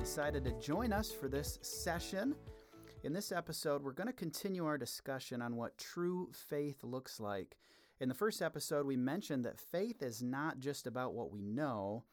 decided 0.00 0.42
to 0.42 0.52
join 0.52 0.94
us 0.94 1.12
for 1.12 1.28
this 1.28 1.58
session. 1.60 2.34
In 3.04 3.12
this 3.12 3.30
episode, 3.30 3.82
we're 3.82 3.92
going 3.92 4.06
to 4.06 4.14
continue 4.14 4.64
our 4.64 4.78
discussion 4.78 5.42
on 5.42 5.56
what 5.56 5.76
true 5.76 6.30
faith 6.32 6.82
looks 6.82 7.20
like. 7.20 7.58
In 8.00 8.08
the 8.08 8.14
first 8.14 8.40
episode, 8.40 8.86
we 8.86 8.96
mentioned 8.96 9.44
that 9.44 9.60
faith 9.60 10.02
is 10.02 10.22
not 10.22 10.58
just 10.58 10.86
about 10.86 11.12
what 11.12 11.30
we 11.30 11.42
know, 11.42 12.04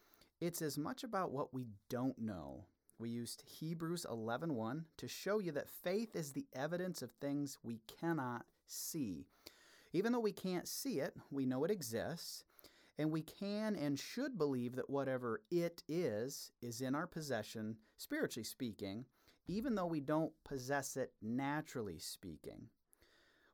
it's 0.41 0.61
as 0.61 0.77
much 0.77 1.05
about 1.05 1.31
what 1.31 1.53
we 1.53 1.67
don't 1.87 2.19
know. 2.19 2.65
We 2.99 3.09
used 3.09 3.41
Hebrews 3.43 4.05
11:1 4.11 4.83
to 4.97 5.07
show 5.07 5.39
you 5.39 5.53
that 5.53 5.69
faith 5.69 6.13
is 6.13 6.33
the 6.33 6.45
evidence 6.51 7.01
of 7.01 7.11
things 7.13 7.57
we 7.63 7.79
cannot 7.87 8.45
see. 8.65 9.27
Even 9.93 10.11
though 10.11 10.19
we 10.19 10.33
can't 10.33 10.67
see 10.67 10.99
it, 10.99 11.15
we 11.31 11.45
know 11.45 11.63
it 11.63 11.71
exists. 11.71 12.43
And 12.97 13.11
we 13.11 13.21
can 13.21 13.75
and 13.75 13.99
should 13.99 14.37
believe 14.37 14.75
that 14.75 14.89
whatever 14.89 15.41
it 15.51 15.83
is, 15.87 16.51
is 16.61 16.81
in 16.81 16.95
our 16.95 17.07
possession, 17.07 17.77
spiritually 17.97 18.43
speaking, 18.43 19.05
even 19.47 19.75
though 19.75 19.85
we 19.85 19.99
don't 19.99 20.33
possess 20.43 20.97
it 20.97 21.13
naturally 21.21 21.99
speaking. 21.99 22.69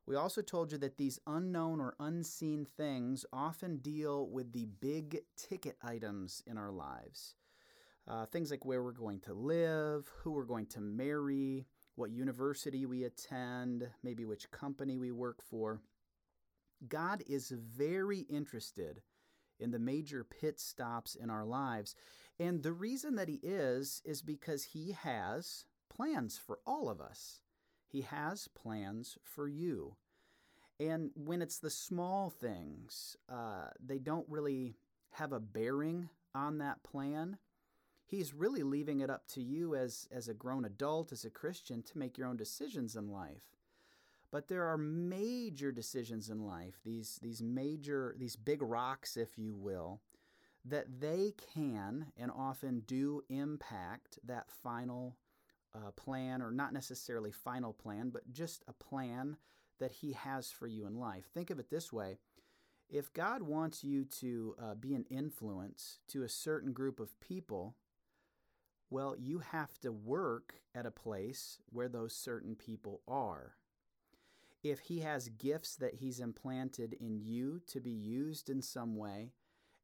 We 0.06 0.16
also 0.16 0.42
told 0.42 0.72
you 0.72 0.78
that 0.78 0.98
these 0.98 1.18
unknown 1.26 1.80
or 1.80 1.94
unseen 1.98 2.66
things 2.76 3.24
often 3.32 3.78
deal 3.78 4.28
with 4.28 4.52
the 4.52 4.66
big 4.66 5.20
ticket 5.36 5.76
items 5.82 6.42
in 6.46 6.58
our 6.58 6.70
lives. 6.70 7.36
Uh, 8.06 8.26
things 8.26 8.50
like 8.50 8.66
where 8.66 8.82
we're 8.82 8.92
going 8.92 9.20
to 9.20 9.32
live, 9.32 10.10
who 10.18 10.32
we're 10.32 10.44
going 10.44 10.66
to 10.66 10.80
marry, 10.80 11.64
what 11.94 12.10
university 12.10 12.84
we 12.84 13.04
attend, 13.04 13.88
maybe 14.02 14.26
which 14.26 14.50
company 14.50 14.98
we 14.98 15.10
work 15.10 15.40
for. 15.42 15.80
God 16.86 17.22
is 17.26 17.50
very 17.50 18.20
interested 18.20 19.00
in 19.58 19.70
the 19.70 19.78
major 19.78 20.24
pit 20.24 20.60
stops 20.60 21.14
in 21.14 21.30
our 21.30 21.44
lives. 21.44 21.94
And 22.38 22.62
the 22.62 22.72
reason 22.72 23.14
that 23.16 23.28
He 23.28 23.40
is, 23.42 24.02
is 24.04 24.22
because 24.22 24.64
He 24.64 24.92
has 24.92 25.66
plans 25.88 26.38
for 26.38 26.58
all 26.66 26.88
of 26.88 27.00
us. 27.00 27.40
He 27.86 28.02
has 28.02 28.48
plans 28.48 29.18
for 29.22 29.46
you. 29.46 29.96
And 30.80 31.10
when 31.14 31.40
it's 31.40 31.58
the 31.58 31.70
small 31.70 32.30
things, 32.30 33.16
uh, 33.28 33.68
they 33.84 33.98
don't 33.98 34.28
really 34.28 34.74
have 35.12 35.32
a 35.32 35.38
bearing 35.38 36.08
on 36.34 36.58
that 36.58 36.82
plan. 36.82 37.38
He's 38.04 38.34
really 38.34 38.62
leaving 38.62 39.00
it 39.00 39.10
up 39.10 39.26
to 39.28 39.40
you 39.40 39.76
as, 39.76 40.08
as 40.10 40.28
a 40.28 40.34
grown 40.34 40.64
adult, 40.64 41.12
as 41.12 41.24
a 41.24 41.30
Christian, 41.30 41.82
to 41.84 41.98
make 41.98 42.18
your 42.18 42.26
own 42.26 42.36
decisions 42.36 42.96
in 42.96 43.08
life. 43.08 43.44
But 44.34 44.48
there 44.48 44.64
are 44.64 44.76
major 44.76 45.70
decisions 45.70 46.28
in 46.28 46.44
life, 46.44 46.80
these, 46.84 47.20
these 47.22 47.40
major, 47.40 48.16
these 48.18 48.34
big 48.34 48.62
rocks, 48.62 49.16
if 49.16 49.38
you 49.38 49.54
will, 49.54 50.00
that 50.64 50.98
they 50.98 51.34
can 51.54 52.06
and 52.16 52.32
often 52.32 52.80
do 52.80 53.22
impact 53.28 54.18
that 54.24 54.50
final 54.50 55.14
uh, 55.72 55.92
plan, 55.92 56.42
or 56.42 56.50
not 56.50 56.72
necessarily 56.72 57.30
final 57.30 57.72
plan, 57.72 58.10
but 58.10 58.32
just 58.32 58.64
a 58.66 58.72
plan 58.72 59.36
that 59.78 59.92
He 59.92 60.14
has 60.14 60.50
for 60.50 60.66
you 60.66 60.84
in 60.84 60.98
life. 60.98 61.26
Think 61.32 61.50
of 61.50 61.60
it 61.60 61.70
this 61.70 61.92
way 61.92 62.16
if 62.90 63.12
God 63.12 63.40
wants 63.40 63.84
you 63.84 64.04
to 64.18 64.56
uh, 64.60 64.74
be 64.74 64.96
an 64.96 65.04
influence 65.10 66.00
to 66.08 66.24
a 66.24 66.28
certain 66.28 66.72
group 66.72 66.98
of 66.98 67.20
people, 67.20 67.76
well, 68.90 69.14
you 69.16 69.38
have 69.38 69.78
to 69.82 69.92
work 69.92 70.54
at 70.74 70.86
a 70.86 70.90
place 70.90 71.58
where 71.70 71.88
those 71.88 72.16
certain 72.16 72.56
people 72.56 73.00
are 73.06 73.54
if 74.64 74.80
he 74.80 75.00
has 75.00 75.28
gifts 75.28 75.76
that 75.76 75.94
he's 75.94 76.18
implanted 76.18 76.94
in 76.94 77.18
you 77.18 77.60
to 77.66 77.80
be 77.80 77.90
used 77.90 78.48
in 78.48 78.62
some 78.62 78.96
way, 78.96 79.30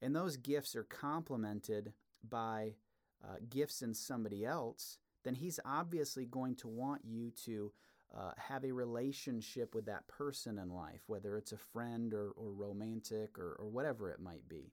and 0.02 0.16
those 0.16 0.38
gifts 0.38 0.74
are 0.74 0.84
complemented 0.84 1.92
by 2.28 2.74
uh, 3.22 3.36
gifts 3.50 3.82
in 3.82 3.92
somebody 3.92 4.44
else, 4.44 4.98
then 5.22 5.34
he's 5.34 5.60
obviously 5.66 6.24
going 6.24 6.56
to 6.56 6.66
want 6.66 7.02
you 7.04 7.30
to 7.44 7.70
uh, 8.16 8.32
have 8.38 8.64
a 8.64 8.72
relationship 8.72 9.74
with 9.74 9.84
that 9.84 10.08
person 10.08 10.58
in 10.58 10.70
life, 10.70 11.02
whether 11.06 11.36
it's 11.36 11.52
a 11.52 11.58
friend 11.58 12.14
or, 12.14 12.30
or 12.30 12.50
romantic 12.50 13.38
or, 13.38 13.56
or 13.60 13.68
whatever 13.68 14.10
it 14.10 14.18
might 14.18 14.48
be. 14.48 14.72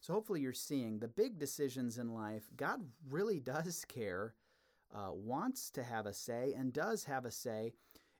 So 0.00 0.14
hopefully 0.14 0.40
you're 0.40 0.54
seeing 0.54 0.98
the 0.98 1.08
big 1.08 1.38
decisions 1.38 1.98
in 1.98 2.12
life, 2.12 2.44
God 2.56 2.80
really 3.08 3.38
does 3.38 3.84
care, 3.86 4.34
uh, 4.92 5.12
wants 5.12 5.70
to 5.72 5.82
have 5.82 6.06
a 6.06 6.14
say, 6.14 6.54
and 6.56 6.72
does 6.72 7.04
have 7.04 7.24
a 7.24 7.30
say 7.30 7.74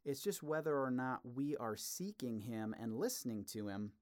it's 0.04 0.22
just 0.22 0.42
whether 0.42 0.78
or 0.78 0.90
not 0.90 1.20
we 1.24 1.56
are 1.56 1.76
seeking 1.76 2.40
Him 2.40 2.74
and 2.78 2.98
listening 2.98 3.44
to 3.52 3.68
Him 3.68 3.92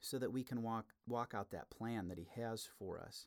so 0.00 0.18
that 0.18 0.32
we 0.32 0.44
can 0.44 0.62
walk, 0.62 0.86
walk 1.08 1.34
out 1.34 1.50
that 1.50 1.70
plan 1.70 2.08
that 2.08 2.18
He 2.18 2.28
has 2.36 2.68
for 2.78 3.00
us. 3.00 3.26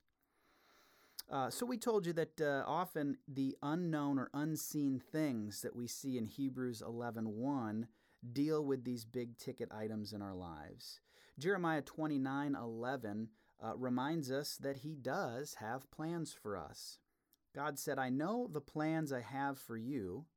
Uh, 1.30 1.50
so 1.50 1.66
we 1.66 1.78
told 1.78 2.06
you 2.06 2.14
that 2.14 2.40
uh, 2.40 2.64
often 2.66 3.18
the 3.28 3.58
unknown 3.62 4.18
or 4.18 4.30
unseen 4.34 5.00
things 5.00 5.62
that 5.62 5.76
we 5.76 5.86
see 5.86 6.18
in 6.18 6.26
Hebrews 6.26 6.82
11:1 6.82 7.88
deal 8.32 8.64
with 8.64 8.86
these 8.86 9.04
big 9.04 9.38
ticket 9.38 9.70
items 9.72 10.14
in 10.14 10.22
our 10.22 10.34
lives. 10.34 11.02
Jeremiah 11.38 11.82
29:11 11.82 13.28
uh, 13.62 13.76
reminds 13.76 14.32
us 14.32 14.56
that 14.58 14.78
he 14.78 14.96
does 14.96 15.56
have 15.56 15.92
plans 15.92 16.32
for 16.32 16.56
us. 16.56 17.00
God 17.54 17.78
said, 17.78 18.00
"I 18.00 18.10
know 18.10 18.48
the 18.48 18.62
plans 18.62 19.12
I 19.12 19.22
have 19.22 19.58
for 19.58 19.76
you, 19.76 20.28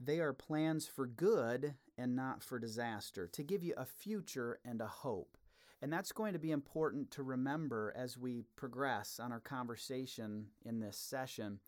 they 0.00 0.18
are 0.18 0.32
plans 0.32 0.86
for 0.86 1.06
good 1.06 1.74
and 1.98 2.16
not 2.16 2.42
for 2.42 2.58
disaster, 2.58 3.26
to 3.26 3.42
give 3.42 3.62
you 3.62 3.74
a 3.76 3.84
future 3.84 4.58
and 4.64 4.80
a 4.80 4.86
hope. 4.86 5.36
And 5.82 5.92
that's 5.92 6.12
going 6.12 6.32
to 6.32 6.38
be 6.38 6.50
important 6.50 7.10
to 7.12 7.22
remember 7.22 7.92
as 7.94 8.16
we 8.18 8.44
progress 8.56 9.20
on 9.20 9.32
our 9.32 9.40
conversation 9.40 10.46
in 10.64 10.80
this 10.80 10.96
session 10.96 11.60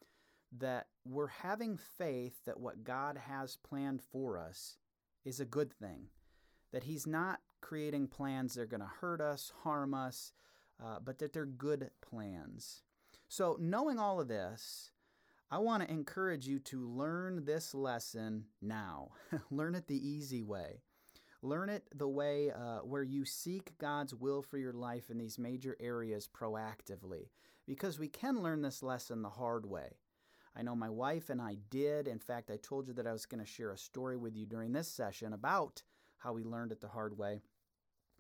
that 0.58 0.86
we're 1.06 1.28
having 1.28 1.76
faith 1.76 2.44
that 2.44 2.60
what 2.60 2.84
God 2.84 3.16
has 3.16 3.56
planned 3.56 4.02
for 4.02 4.38
us 4.38 4.76
is 5.24 5.40
a 5.40 5.46
good 5.46 5.72
thing, 5.72 6.08
that 6.72 6.84
He's 6.84 7.06
not 7.06 7.40
creating 7.60 8.08
plans 8.08 8.54
that 8.54 8.62
are 8.62 8.66
going 8.66 8.80
to 8.80 8.90
hurt 9.00 9.20
us, 9.20 9.52
harm 9.62 9.94
us, 9.94 10.32
uh, 10.82 10.98
but 11.02 11.18
that 11.18 11.32
they're 11.32 11.46
good 11.46 11.90
plans. 12.02 12.82
So, 13.28 13.56
knowing 13.58 13.98
all 13.98 14.20
of 14.20 14.28
this, 14.28 14.90
I 15.52 15.58
want 15.58 15.82
to 15.82 15.90
encourage 15.92 16.46
you 16.46 16.60
to 16.60 16.88
learn 16.88 17.44
this 17.44 17.74
lesson 17.74 18.46
now. 18.62 19.10
learn 19.50 19.74
it 19.74 19.86
the 19.86 20.08
easy 20.08 20.42
way. 20.42 20.80
Learn 21.42 21.68
it 21.68 21.84
the 21.94 22.08
way 22.08 22.50
uh, 22.50 22.78
where 22.78 23.02
you 23.02 23.26
seek 23.26 23.76
God's 23.76 24.14
will 24.14 24.40
for 24.40 24.56
your 24.56 24.72
life 24.72 25.10
in 25.10 25.18
these 25.18 25.38
major 25.38 25.76
areas 25.78 26.26
proactively, 26.26 27.28
because 27.66 27.98
we 27.98 28.08
can 28.08 28.42
learn 28.42 28.62
this 28.62 28.82
lesson 28.82 29.20
the 29.20 29.28
hard 29.28 29.66
way. 29.66 29.98
I 30.56 30.62
know 30.62 30.74
my 30.74 30.88
wife 30.88 31.28
and 31.28 31.42
I 31.42 31.58
did. 31.68 32.08
In 32.08 32.18
fact, 32.18 32.50
I 32.50 32.56
told 32.56 32.88
you 32.88 32.94
that 32.94 33.06
I 33.06 33.12
was 33.12 33.26
going 33.26 33.44
to 33.44 33.50
share 33.50 33.72
a 33.72 33.76
story 33.78 34.16
with 34.16 34.34
you 34.34 34.46
during 34.46 34.72
this 34.72 34.88
session 34.88 35.34
about 35.34 35.82
how 36.16 36.32
we 36.32 36.44
learned 36.44 36.72
it 36.72 36.80
the 36.80 36.88
hard 36.88 37.18
way. 37.18 37.42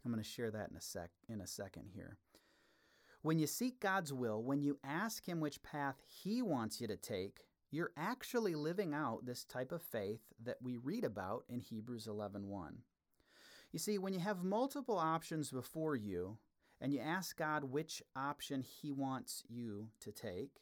I'm 0.04 0.12
going 0.12 0.22
to 0.22 0.28
share 0.28 0.50
that 0.50 0.68
in 0.68 0.76
a 0.76 0.82
sec 0.82 1.08
in 1.30 1.40
a 1.40 1.46
second 1.46 1.86
here. 1.94 2.18
When 3.22 3.38
you 3.38 3.46
seek 3.46 3.78
God's 3.78 4.12
will, 4.12 4.42
when 4.42 4.62
you 4.62 4.78
ask 4.82 5.28
Him 5.28 5.40
which 5.40 5.62
path 5.62 5.96
He 6.08 6.42
wants 6.42 6.80
you 6.80 6.88
to 6.88 6.96
take, 6.96 7.46
you're 7.70 7.92
actually 7.96 8.56
living 8.56 8.92
out 8.92 9.24
this 9.24 9.44
type 9.44 9.70
of 9.70 9.80
faith 9.80 10.20
that 10.42 10.58
we 10.60 10.76
read 10.76 11.04
about 11.04 11.44
in 11.48 11.60
Hebrews 11.60 12.06
11:1. 12.06 12.82
You 13.70 13.78
see, 13.78 13.96
when 13.96 14.12
you 14.12 14.20
have 14.20 14.42
multiple 14.42 14.98
options 14.98 15.50
before 15.50 15.94
you 15.94 16.38
and 16.80 16.92
you 16.92 16.98
ask 16.98 17.36
God 17.36 17.64
which 17.64 18.02
option 18.16 18.60
He 18.60 18.90
wants 18.90 19.44
you 19.48 19.90
to 20.00 20.10
take, 20.10 20.60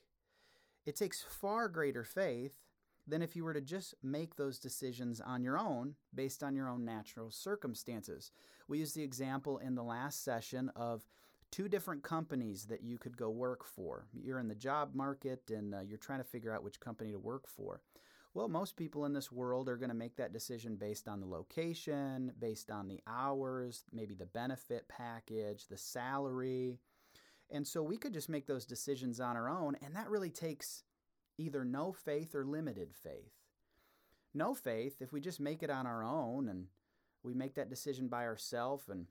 it 0.84 0.96
takes 0.96 1.22
far 1.22 1.68
greater 1.68 2.04
faith 2.04 2.62
than 3.06 3.22
if 3.22 3.34
you 3.34 3.42
were 3.42 3.54
to 3.54 3.60
just 3.62 3.94
make 4.02 4.36
those 4.36 4.58
decisions 4.58 5.20
on 5.20 5.42
your 5.42 5.58
own 5.58 5.94
based 6.14 6.42
on 6.42 6.54
your 6.54 6.68
own 6.68 6.84
natural 6.84 7.30
circumstances. 7.30 8.30
We 8.68 8.78
used 8.78 8.94
the 8.94 9.02
example 9.02 9.58
in 9.58 9.74
the 9.74 9.82
last 9.82 10.22
session 10.22 10.70
of 10.76 11.08
two 11.50 11.68
different 11.68 12.02
companies 12.02 12.64
that 12.66 12.82
you 12.82 12.98
could 12.98 13.16
go 13.16 13.30
work 13.30 13.64
for. 13.64 14.06
You're 14.12 14.38
in 14.38 14.48
the 14.48 14.54
job 14.54 14.94
market 14.94 15.50
and 15.50 15.74
uh, 15.74 15.80
you're 15.80 15.98
trying 15.98 16.20
to 16.20 16.24
figure 16.24 16.54
out 16.54 16.62
which 16.62 16.80
company 16.80 17.10
to 17.12 17.18
work 17.18 17.48
for. 17.48 17.80
Well, 18.32 18.48
most 18.48 18.76
people 18.76 19.06
in 19.06 19.12
this 19.12 19.32
world 19.32 19.68
are 19.68 19.76
going 19.76 19.90
to 19.90 19.94
make 19.94 20.16
that 20.16 20.32
decision 20.32 20.76
based 20.76 21.08
on 21.08 21.20
the 21.20 21.26
location, 21.26 22.32
based 22.38 22.70
on 22.70 22.86
the 22.86 23.00
hours, 23.06 23.82
maybe 23.92 24.14
the 24.14 24.26
benefit 24.26 24.86
package, 24.88 25.66
the 25.66 25.76
salary. 25.76 26.78
And 27.50 27.66
so 27.66 27.82
we 27.82 27.96
could 27.96 28.12
just 28.12 28.28
make 28.28 28.46
those 28.46 28.64
decisions 28.64 29.18
on 29.18 29.36
our 29.36 29.48
own, 29.48 29.76
and 29.84 29.96
that 29.96 30.08
really 30.08 30.30
takes 30.30 30.84
either 31.38 31.64
no 31.64 31.92
faith 31.92 32.36
or 32.36 32.44
limited 32.44 32.94
faith. 32.94 33.32
No 34.32 34.54
faith, 34.54 35.02
if 35.02 35.12
we 35.12 35.20
just 35.20 35.40
make 35.40 35.64
it 35.64 35.70
on 35.70 35.86
our 35.86 36.04
own 36.04 36.48
and 36.48 36.66
we 37.24 37.34
make 37.34 37.56
that 37.56 37.68
decision 37.68 38.06
by 38.06 38.24
ourselves 38.24 38.88
and 38.88 39.06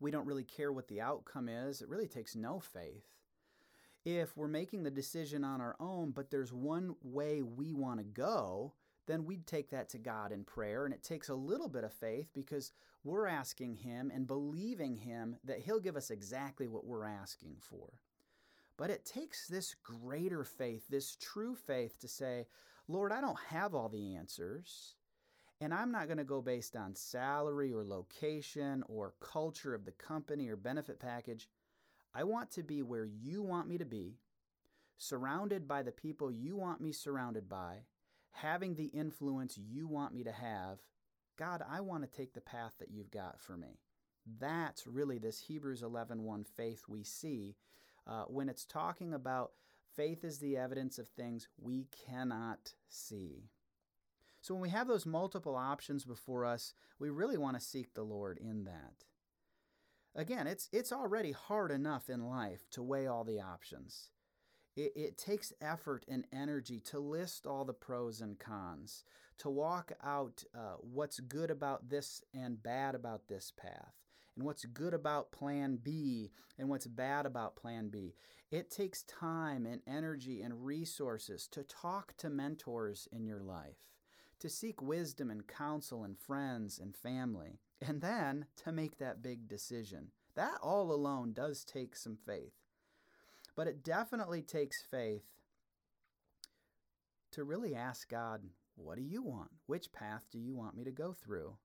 we 0.00 0.10
don't 0.10 0.26
really 0.26 0.44
care 0.44 0.72
what 0.72 0.88
the 0.88 1.00
outcome 1.00 1.48
is, 1.48 1.82
it 1.82 1.88
really 1.88 2.08
takes 2.08 2.36
no 2.36 2.60
faith. 2.60 3.06
If 4.04 4.36
we're 4.36 4.48
making 4.48 4.84
the 4.84 4.90
decision 4.90 5.44
on 5.44 5.60
our 5.60 5.76
own, 5.80 6.12
but 6.12 6.30
there's 6.30 6.52
one 6.52 6.94
way 7.02 7.42
we 7.42 7.74
want 7.74 7.98
to 7.98 8.04
go, 8.04 8.72
then 9.06 9.24
we'd 9.24 9.46
take 9.46 9.70
that 9.70 9.88
to 9.90 9.98
God 9.98 10.32
in 10.32 10.44
prayer. 10.44 10.84
And 10.84 10.94
it 10.94 11.02
takes 11.02 11.28
a 11.28 11.34
little 11.34 11.68
bit 11.68 11.84
of 11.84 11.92
faith 11.92 12.28
because 12.32 12.72
we're 13.04 13.26
asking 13.26 13.76
Him 13.76 14.12
and 14.14 14.26
believing 14.26 14.96
Him 14.96 15.36
that 15.44 15.60
He'll 15.60 15.80
give 15.80 15.96
us 15.96 16.10
exactly 16.10 16.68
what 16.68 16.86
we're 16.86 17.06
asking 17.06 17.56
for. 17.58 17.88
But 18.76 18.90
it 18.90 19.04
takes 19.04 19.48
this 19.48 19.74
greater 19.82 20.44
faith, 20.44 20.84
this 20.88 21.16
true 21.20 21.56
faith, 21.56 21.98
to 22.00 22.08
say, 22.08 22.46
Lord, 22.86 23.10
I 23.12 23.20
don't 23.20 23.38
have 23.48 23.74
all 23.74 23.88
the 23.88 24.14
answers. 24.14 24.94
And 25.60 25.74
I'm 25.74 25.90
not 25.90 26.06
going 26.06 26.18
to 26.18 26.24
go 26.24 26.40
based 26.40 26.76
on 26.76 26.94
salary 26.94 27.72
or 27.72 27.84
location 27.84 28.84
or 28.86 29.14
culture 29.20 29.74
of 29.74 29.84
the 29.84 29.92
company 29.92 30.48
or 30.48 30.56
benefit 30.56 31.00
package. 31.00 31.48
I 32.14 32.24
want 32.24 32.50
to 32.52 32.62
be 32.62 32.82
where 32.82 33.04
you 33.04 33.42
want 33.42 33.68
me 33.68 33.76
to 33.78 33.84
be, 33.84 34.18
surrounded 34.96 35.66
by 35.66 35.82
the 35.82 35.92
people 35.92 36.30
you 36.30 36.56
want 36.56 36.80
me 36.80 36.92
surrounded 36.92 37.48
by, 37.48 37.78
having 38.30 38.74
the 38.74 38.86
influence 38.86 39.58
you 39.58 39.88
want 39.88 40.14
me 40.14 40.22
to 40.24 40.32
have. 40.32 40.78
God, 41.36 41.62
I 41.68 41.80
want 41.80 42.02
to 42.02 42.16
take 42.16 42.34
the 42.34 42.40
path 42.40 42.72
that 42.78 42.90
you've 42.90 43.10
got 43.10 43.40
for 43.40 43.56
me. 43.56 43.80
That's 44.38 44.86
really 44.86 45.18
this 45.18 45.40
Hebrews 45.40 45.82
11:1 45.82 46.46
faith 46.46 46.84
we 46.88 47.02
see 47.02 47.56
uh, 48.06 48.24
when 48.24 48.48
it's 48.48 48.64
talking 48.64 49.14
about 49.14 49.52
faith 49.94 50.24
is 50.24 50.38
the 50.38 50.56
evidence 50.56 50.98
of 50.98 51.08
things 51.08 51.48
we 51.58 51.86
cannot 52.06 52.74
see. 52.88 53.50
So 54.48 54.54
when 54.54 54.62
we 54.62 54.70
have 54.70 54.88
those 54.88 55.04
multiple 55.04 55.56
options 55.56 56.06
before 56.06 56.46
us, 56.46 56.72
we 56.98 57.10
really 57.10 57.36
want 57.36 57.60
to 57.60 57.66
seek 57.66 57.92
the 57.92 58.02
Lord 58.02 58.38
in 58.38 58.64
that. 58.64 59.04
Again, 60.14 60.46
it's 60.46 60.70
it's 60.72 60.90
already 60.90 61.32
hard 61.32 61.70
enough 61.70 62.08
in 62.08 62.30
life 62.30 62.62
to 62.70 62.82
weigh 62.82 63.06
all 63.06 63.24
the 63.24 63.42
options. 63.42 64.08
It, 64.74 64.92
it 64.96 65.18
takes 65.18 65.52
effort 65.60 66.06
and 66.08 66.24
energy 66.32 66.80
to 66.86 66.98
list 66.98 67.46
all 67.46 67.66
the 67.66 67.74
pros 67.74 68.22
and 68.22 68.38
cons, 68.38 69.04
to 69.36 69.50
walk 69.50 69.92
out 70.02 70.44
uh, 70.54 70.76
what's 70.80 71.20
good 71.20 71.50
about 71.50 71.90
this 71.90 72.24
and 72.32 72.62
bad 72.62 72.94
about 72.94 73.28
this 73.28 73.52
path, 73.54 74.00
and 74.34 74.46
what's 74.46 74.64
good 74.64 74.94
about 74.94 75.30
plan 75.30 75.78
B 75.82 76.30
and 76.58 76.70
what's 76.70 76.86
bad 76.86 77.26
about 77.26 77.54
plan 77.54 77.90
B. 77.90 78.14
It 78.50 78.70
takes 78.70 79.02
time 79.02 79.66
and 79.66 79.82
energy 79.86 80.40
and 80.40 80.64
resources 80.64 81.46
to 81.48 81.64
talk 81.64 82.16
to 82.16 82.30
mentors 82.30 83.06
in 83.12 83.26
your 83.26 83.42
life 83.42 83.88
to 84.40 84.48
seek 84.48 84.80
wisdom 84.80 85.30
and 85.30 85.46
counsel 85.46 86.04
and 86.04 86.18
friends 86.18 86.78
and 86.78 86.96
family, 86.96 87.60
and 87.80 88.00
then 88.00 88.46
to 88.64 88.72
make 88.72 88.98
that 88.98 89.22
big 89.22 89.48
decision. 89.48 90.08
That 90.34 90.58
all 90.62 90.92
alone 90.92 91.32
does 91.32 91.64
take 91.64 91.96
some 91.96 92.16
faith. 92.16 92.52
But 93.56 93.66
it 93.66 93.82
definitely 93.82 94.42
takes 94.42 94.84
faith 94.88 95.24
to 97.32 97.44
really 97.44 97.74
ask 97.74 98.08
God, 98.08 98.42
what 98.76 98.96
do 98.96 99.02
you 99.02 99.22
want? 99.22 99.50
Which 99.66 99.92
path 99.92 100.22
do 100.30 100.38
you 100.38 100.54
want 100.54 100.76
me 100.76 100.84
to 100.84 100.92
go 100.92 101.12
through? 101.12 101.56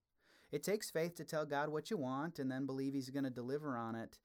It 0.52 0.64
takes 0.64 0.90
faith 0.90 1.16
to 1.16 1.24
tell 1.24 1.46
God 1.46 1.70
what 1.70 1.92
you 1.92 1.98
want 1.98 2.40
and 2.40 2.52
then 2.52 2.66
believe 2.66 2.94
He's 2.94 3.10
going 3.10 3.24
to 3.24 3.30
deliver 3.30 3.78
on 3.78 3.96
it. 3.96 4.18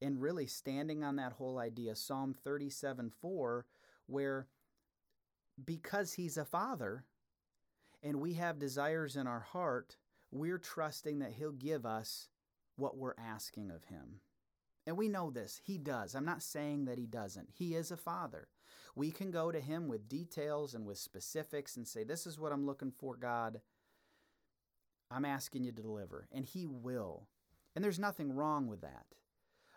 And 0.00 0.20
really 0.20 0.46
standing 0.46 1.02
on 1.02 1.16
that 1.16 1.32
whole 1.32 1.58
idea, 1.58 1.96
Psalm 1.96 2.34
37 2.44 3.10
4, 3.20 3.66
where 4.06 4.46
because 5.64 6.12
He's 6.12 6.36
a 6.36 6.44
father, 6.44 7.04
and 8.02 8.20
we 8.20 8.34
have 8.34 8.58
desires 8.58 9.16
in 9.16 9.26
our 9.26 9.40
heart, 9.40 9.96
we're 10.30 10.58
trusting 10.58 11.18
that 11.20 11.32
He'll 11.32 11.52
give 11.52 11.84
us 11.86 12.28
what 12.76 12.96
we're 12.96 13.14
asking 13.18 13.70
of 13.70 13.84
Him. 13.84 14.20
And 14.86 14.96
we 14.96 15.08
know 15.08 15.30
this. 15.30 15.60
He 15.64 15.78
does. 15.78 16.14
I'm 16.14 16.24
not 16.24 16.42
saying 16.42 16.86
that 16.86 16.98
He 16.98 17.06
doesn't. 17.06 17.48
He 17.52 17.74
is 17.74 17.90
a 17.90 17.96
Father. 17.96 18.48
We 18.94 19.10
can 19.10 19.30
go 19.30 19.50
to 19.52 19.60
Him 19.60 19.88
with 19.88 20.08
details 20.08 20.74
and 20.74 20.86
with 20.86 20.98
specifics 20.98 21.76
and 21.76 21.86
say, 21.86 22.04
This 22.04 22.26
is 22.26 22.38
what 22.38 22.52
I'm 22.52 22.66
looking 22.66 22.92
for, 22.92 23.16
God. 23.16 23.60
I'm 25.10 25.24
asking 25.24 25.64
you 25.64 25.72
to 25.72 25.82
deliver. 25.82 26.28
And 26.32 26.44
He 26.44 26.66
will. 26.66 27.28
And 27.74 27.84
there's 27.84 27.98
nothing 27.98 28.32
wrong 28.32 28.66
with 28.66 28.80
that. 28.82 29.06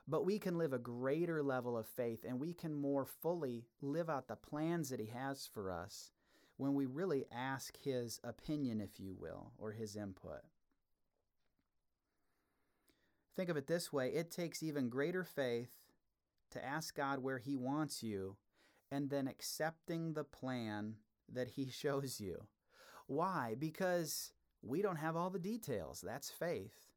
But 0.08 0.26
we 0.26 0.40
can 0.40 0.58
live 0.58 0.74
a 0.74 0.80
greater 0.80 1.44
level 1.44 1.78
of 1.78 1.88
faith 1.88 2.26
and 2.28 2.40
we 2.40 2.54
can 2.54 2.74
more 2.74 3.06
fully 3.06 3.66
live 3.82 4.10
out 4.10 4.28
the 4.28 4.36
plans 4.36 4.90
that 4.90 5.00
He 5.00 5.08
has 5.08 5.48
for 5.54 5.72
us 5.72 6.12
when 6.58 6.74
we 6.74 6.86
really 6.86 7.26
ask 7.32 7.78
his 7.78 8.20
opinion, 8.24 8.82
if 8.82 9.00
you 9.00 9.16
will, 9.18 9.52
or 9.58 9.72
his 9.72 9.96
input. 9.96 10.42
Think 13.36 13.50
of 13.50 13.58
it 13.58 13.68
this 13.68 13.92
way 13.92 14.10
it 14.10 14.30
takes 14.30 14.62
even 14.62 14.90
greater 14.90 15.24
faith 15.24 15.72
to 16.52 16.64
ask 16.64 16.96
God 16.96 17.20
where 17.20 17.38
he 17.38 17.56
wants 17.56 18.04
you 18.04 18.36
and 18.92 19.10
then 19.10 19.28
accepting 19.28 20.14
the 20.14 20.24
plan 20.24 20.96
that 21.32 21.50
he 21.50 21.70
shows 21.72 22.20
you. 22.20 22.46
Why? 23.08 23.56
Because 23.58 24.34
we 24.62 24.82
don't 24.82 24.98
have 24.98 25.16
all 25.16 25.30
the 25.30 25.40
details. 25.40 26.04
That's 26.06 26.30
faith. 26.30 26.92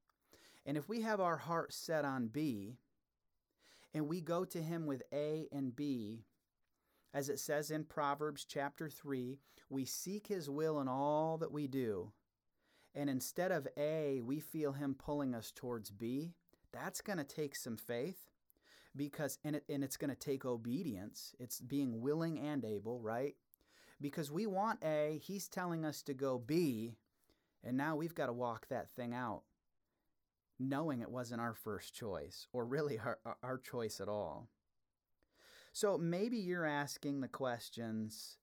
And 0.66 0.76
if 0.76 0.88
we 0.88 1.02
have 1.02 1.20
our 1.20 1.36
heart 1.36 1.72
set 1.72 2.04
on 2.04 2.28
B 2.28 2.78
and 3.92 4.08
we 4.08 4.20
go 4.20 4.44
to 4.44 4.62
him 4.62 4.86
with 4.86 5.02
A 5.12 5.46
and 5.52 5.74
B, 5.74 6.24
as 7.14 7.28
it 7.28 7.38
says 7.38 7.70
in 7.70 7.84
Proverbs 7.84 8.44
chapter 8.44 8.90
3, 8.90 9.38
we 9.70 9.84
seek 9.84 10.26
His 10.26 10.50
will 10.50 10.81
in 10.81 10.88
all 10.88 11.38
that 11.38 11.52
we 11.52 11.69
do. 11.69 12.11
And 12.93 13.08
instead 13.08 13.52
of 13.52 13.69
A, 13.78 14.20
we 14.20 14.40
feel 14.40 14.72
Him 14.72 14.96
pulling 14.99 15.34
us 15.34 15.52
towards 15.55 15.90
B. 15.90 16.34
That's 16.72 17.00
going 17.00 17.19
to 17.19 17.25
take 17.25 17.55
some 17.55 17.76
faith 17.76 18.19
because, 18.96 19.38
and, 19.44 19.56
it, 19.56 19.64
and 19.69 19.84
it's 19.84 19.96
going 19.96 20.11
to 20.11 20.16
take 20.16 20.44
obedience. 20.44 21.34
It's 21.38 21.61
being 21.61 22.00
willing 22.00 22.40
and 22.40 22.64
able, 22.64 23.00
right? 23.00 23.37
Because 24.00 24.32
we 24.32 24.46
want 24.46 24.82
A, 24.84 25.20
He's 25.22 25.46
telling 25.49 25.84
us 25.84 26.02
to 26.02 26.14
go 26.14 26.37
B, 26.44 26.96
and 27.62 27.76
now 27.76 27.94
we've 27.94 28.14
got 28.14 28.26
to 28.26 28.32
walk 28.32 28.66
that 28.69 28.90
thing 28.90 29.14
out 29.14 29.43
knowing 30.58 31.00
it 31.00 31.11
wasn't 31.11 31.40
our 31.40 31.55
first 31.55 31.94
choice 31.94 32.46
or 32.52 32.64
really 32.64 32.99
our, 32.99 33.19
our 33.43 33.58
choice 33.58 34.00
at 34.00 34.08
all. 34.08 34.49
So 35.75 35.99
maybe 35.99 36.37
you're 36.37 36.65
asking 36.65 37.21
the 37.21 37.26
questions 37.26 38.37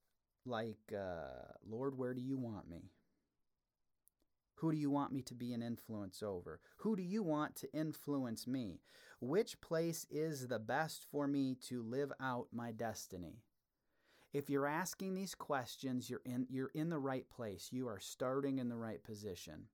like, 0.45 0.92
uh, 0.94 1.54
Lord, 1.66 1.98
where 1.98 2.13
do 2.13 2.19
you 2.19 2.38
want 2.38 2.69
me? 2.69 2.92
Who 4.56 4.69
do 4.69 4.78
you 4.78 4.92
want 4.92 5.13
me 5.13 5.22
to 5.22 5.33
be 5.33 5.54
an 5.54 5.63
influence 5.63 6.22
over? 6.22 6.60
Who 6.80 6.98
do 6.98 7.01
you 7.01 7.24
want 7.24 7.56
to 7.56 7.74
influence 7.74 8.48
me? 8.48 8.81
Which 9.22 9.62
place 9.62 10.06
is 10.12 10.50
the 10.50 10.60
best 10.60 11.06
for 11.10 11.25
me 11.25 11.56
to 11.69 11.81
live 11.81 12.12
out 12.19 12.48
my 12.51 12.73
destiny? 12.73 13.38
If 14.33 14.50
you're 14.50 14.68
asking 14.68 15.14
these 15.14 15.33
questions, 15.33 16.09
you're 16.09 16.21
in, 16.26 16.47
you're 16.50 16.71
in 16.76 16.90
the 16.90 17.00
right 17.00 17.30
place. 17.30 17.69
You 17.71 17.88
are 17.88 18.00
starting 18.00 18.59
in 18.59 18.68
the 18.68 18.76
right 18.76 19.02
position. 19.02 19.68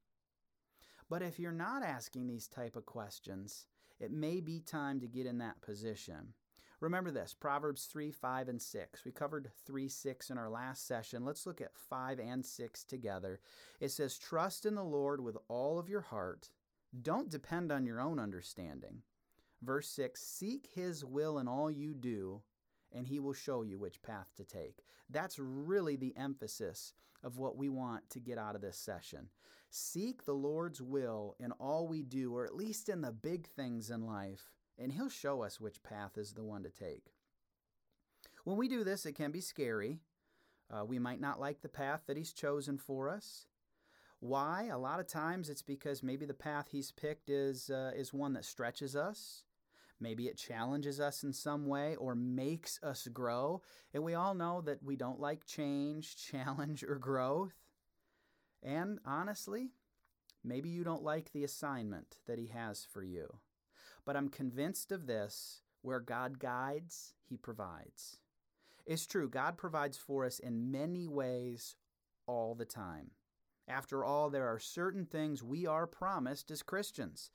But 1.09 1.23
if 1.23 1.39
you're 1.39 1.51
not 1.51 1.81
asking 1.81 2.27
these 2.27 2.47
type 2.47 2.75
of 2.75 2.85
questions, 2.85 3.65
it 3.99 4.11
may 4.11 4.41
be 4.41 4.59
time 4.59 4.99
to 4.99 5.07
get 5.07 5.25
in 5.25 5.39
that 5.39 5.59
position. 5.61 6.35
Remember 6.79 7.09
this 7.09 7.33
Proverbs 7.33 7.85
3, 7.85 8.11
5, 8.11 8.49
and 8.49 8.61
6. 8.61 9.03
We 9.03 9.11
covered 9.11 9.49
3, 9.65 9.89
6 9.89 10.29
in 10.29 10.37
our 10.37 10.49
last 10.49 10.87
session. 10.87 11.25
Let's 11.25 11.47
look 11.47 11.59
at 11.59 11.75
5 11.75 12.19
and 12.19 12.45
6 12.45 12.83
together. 12.83 13.39
It 13.79 13.89
says, 13.89 14.17
Trust 14.17 14.65
in 14.65 14.75
the 14.75 14.83
Lord 14.83 15.21
with 15.21 15.37
all 15.47 15.79
of 15.79 15.89
your 15.89 16.01
heart. 16.01 16.51
Don't 17.01 17.29
depend 17.29 17.71
on 17.71 17.85
your 17.85 17.99
own 17.99 18.19
understanding. 18.19 19.01
Verse 19.63 19.89
6 19.89 20.21
Seek 20.21 20.69
his 20.73 21.03
will 21.03 21.39
in 21.39 21.47
all 21.47 21.71
you 21.71 21.95
do, 21.95 22.41
and 22.93 23.07
he 23.07 23.19
will 23.19 23.33
show 23.33 23.63
you 23.63 23.79
which 23.79 24.03
path 24.03 24.27
to 24.37 24.43
take. 24.43 24.83
That's 25.09 25.39
really 25.39 25.95
the 25.95 26.15
emphasis 26.15 26.93
of 27.23 27.39
what 27.39 27.57
we 27.57 27.69
want 27.69 28.07
to 28.11 28.19
get 28.19 28.37
out 28.37 28.55
of 28.55 28.61
this 28.61 28.77
session. 28.77 29.29
Seek 29.71 30.25
the 30.25 30.35
Lord's 30.35 30.81
will 30.81 31.35
in 31.39 31.51
all 31.53 31.87
we 31.87 32.03
do, 32.03 32.35
or 32.35 32.45
at 32.45 32.55
least 32.55 32.87
in 32.87 33.01
the 33.01 33.11
big 33.11 33.47
things 33.47 33.89
in 33.89 34.05
life 34.05 34.51
and 34.77 34.91
He'll 34.91 35.09
show 35.09 35.41
us 35.41 35.59
which 35.59 35.83
path 35.83 36.17
is 36.17 36.33
the 36.33 36.43
one 36.43 36.63
to 36.63 36.69
take. 36.69 37.13
When 38.43 38.57
we 38.57 38.67
do 38.67 38.83
this, 38.83 39.05
it 39.05 39.13
can 39.13 39.31
be 39.31 39.41
scary. 39.41 39.99
Uh, 40.69 40.85
we 40.85 40.99
might 40.99 41.21
not 41.21 41.39
like 41.39 41.61
the 41.61 41.69
path 41.69 42.03
that 42.07 42.17
He's 42.17 42.33
chosen 42.33 42.77
for 42.77 43.09
us. 43.09 43.47
Why? 44.19 44.69
A 44.71 44.77
lot 44.77 44.99
of 44.99 45.07
times 45.07 45.49
it's 45.49 45.61
because 45.61 46.01
maybe 46.01 46.25
the 46.25 46.33
path 46.33 46.67
He's 46.71 46.91
picked 46.91 47.29
is, 47.29 47.69
uh, 47.69 47.91
is 47.95 48.13
one 48.13 48.33
that 48.33 48.45
stretches 48.45 48.95
us. 48.95 49.43
Maybe 49.99 50.27
it 50.27 50.37
challenges 50.37 50.99
us 50.99 51.23
in 51.23 51.33
some 51.33 51.67
way 51.67 51.95
or 51.95 52.13
makes 52.13 52.79
us 52.83 53.07
grow. 53.07 53.61
And 53.93 54.03
we 54.03 54.13
all 54.13 54.35
know 54.35 54.61
that 54.61 54.83
we 54.83 54.95
don't 54.95 55.19
like 55.19 55.45
change, 55.45 56.15
challenge, 56.31 56.83
or 56.83 56.95
growth. 56.95 57.53
And 58.61 58.99
honestly, 59.05 59.71
maybe 60.43 60.69
you 60.69 60.83
don't 60.83 61.03
like 61.03 61.31
the 61.31 61.43
assignment 61.43 62.17
that 62.27 62.39
He 62.39 62.47
has 62.47 62.85
for 62.91 63.03
you. 63.03 63.39
But 64.07 64.15
I'm 64.15 64.29
convinced 64.29 64.93
of 64.93 65.05
this 65.05 65.63
where 65.81 65.99
God 65.99 66.39
guides, 66.39 67.13
He 67.29 67.35
provides. 67.35 68.21
It's 68.85 69.05
true, 69.05 69.29
God 69.29 69.57
provides 69.57 69.97
for 69.97 70.25
us 70.25 70.39
in 70.39 70.71
many 70.71 71.09
ways 71.09 71.75
all 72.25 72.55
the 72.55 72.63
time. 72.63 73.11
After 73.67 74.05
all, 74.05 74.29
there 74.29 74.47
are 74.47 74.59
certain 74.59 75.05
things 75.05 75.43
we 75.43 75.65
are 75.65 75.85
promised 75.85 76.49
as 76.51 76.63
Christians. 76.63 77.31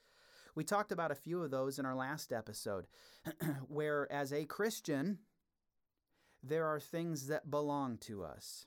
We 0.54 0.64
talked 0.64 0.92
about 0.92 1.10
a 1.10 1.14
few 1.14 1.42
of 1.42 1.50
those 1.50 1.78
in 1.78 1.84
our 1.84 1.94
last 1.94 2.32
episode, 2.32 2.86
where 3.68 4.10
as 4.10 4.32
a 4.32 4.46
Christian, 4.46 5.18
there 6.42 6.64
are 6.64 6.80
things 6.80 7.26
that 7.26 7.50
belong 7.50 7.98
to 7.98 8.24
us. 8.24 8.64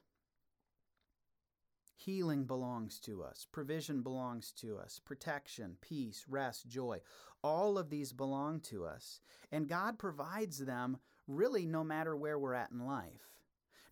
Healing 1.96 2.44
belongs 2.44 3.00
to 3.02 3.24
us, 3.24 3.48
provision 3.52 4.02
belongs 4.02 4.52
to 4.58 4.78
us, 4.78 5.00
protection, 5.04 5.78
peace, 5.82 6.26
rest, 6.28 6.68
joy. 6.68 7.00
All 7.42 7.78
of 7.78 7.90
these 7.90 8.12
belong 8.12 8.60
to 8.62 8.86
us, 8.86 9.22
and 9.52 9.68
God 9.68 9.98
provides 9.98 10.60
them 10.60 10.98
really 11.28 11.66
no 11.66 11.84
matter 11.84 12.16
where 12.16 12.38
we're 12.38 12.54
at 12.54 12.72
in 12.72 12.86
life. 12.86 13.36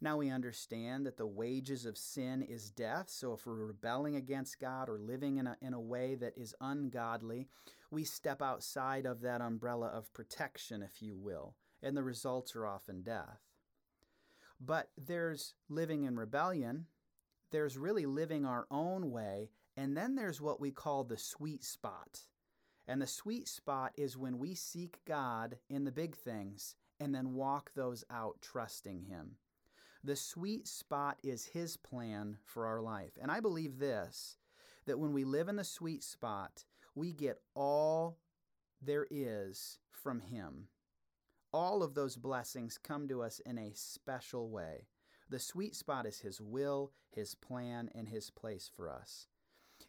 Now 0.01 0.17
we 0.17 0.29
understand 0.29 1.05
that 1.05 1.15
the 1.15 1.25
wages 1.25 1.85
of 1.85 1.97
sin 1.97 2.41
is 2.41 2.69
death, 2.69 3.09
so 3.09 3.33
if 3.33 3.47
we're 3.47 3.67
rebelling 3.67 4.17
against 4.17 4.59
God 4.59 4.89
or 4.89 4.99
living 4.99 5.37
in 5.37 5.47
a, 5.47 5.55
in 5.61 5.73
a 5.73 5.79
way 5.79 6.15
that 6.15 6.37
is 6.37 6.53
ungodly, 6.59 7.47
we 7.89 8.03
step 8.03 8.41
outside 8.41 9.05
of 9.05 9.21
that 9.21 9.39
umbrella 9.39 9.87
of 9.87 10.11
protection, 10.13 10.81
if 10.81 11.01
you 11.01 11.17
will, 11.17 11.55
and 11.81 11.95
the 11.95 12.03
results 12.03 12.53
are 12.53 12.65
often 12.65 13.01
death. 13.01 13.39
But 14.59 14.89
there's 14.97 15.53
living 15.69 16.03
in 16.03 16.17
rebellion, 16.17 16.87
there's 17.53 17.77
really 17.77 18.07
living 18.07 18.45
our 18.45 18.65
own 18.71 19.11
way, 19.11 19.51
and 19.77 19.95
then 19.95 20.15
there's 20.15 20.41
what 20.41 20.59
we 20.59 20.71
call 20.71 21.03
the 21.03 21.17
sweet 21.17 21.63
spot. 21.63 22.21
And 22.87 23.01
the 23.01 23.07
sweet 23.07 23.47
spot 23.47 23.93
is 23.95 24.17
when 24.17 24.39
we 24.39 24.55
seek 24.55 24.97
God 25.05 25.57
in 25.69 25.85
the 25.85 25.91
big 25.91 26.15
things 26.15 26.75
and 26.99 27.13
then 27.13 27.35
walk 27.35 27.71
those 27.75 28.03
out 28.09 28.41
trusting 28.41 29.03
Him. 29.03 29.35
The 30.03 30.15
sweet 30.15 30.67
spot 30.67 31.19
is 31.23 31.45
His 31.45 31.77
plan 31.77 32.37
for 32.43 32.65
our 32.65 32.81
life. 32.81 33.17
And 33.21 33.31
I 33.31 33.39
believe 33.39 33.77
this 33.77 34.37
that 34.85 34.99
when 34.99 35.13
we 35.13 35.23
live 35.23 35.47
in 35.47 35.55
the 35.55 35.63
sweet 35.63 36.03
spot, 36.03 36.65
we 36.95 37.13
get 37.13 37.37
all 37.55 38.17
there 38.81 39.07
is 39.09 39.77
from 39.91 40.19
Him. 40.19 40.67
All 41.53 41.83
of 41.83 41.93
those 41.93 42.17
blessings 42.17 42.79
come 42.79 43.07
to 43.07 43.21
us 43.21 43.39
in 43.45 43.59
a 43.59 43.71
special 43.75 44.49
way. 44.49 44.87
The 45.33 45.39
sweet 45.39 45.75
spot 45.75 46.05
is 46.05 46.19
His 46.19 46.39
will, 46.39 46.91
His 47.09 47.33
plan, 47.33 47.89
and 47.95 48.07
His 48.07 48.29
place 48.29 48.69
for 48.71 48.87
us. 48.87 49.25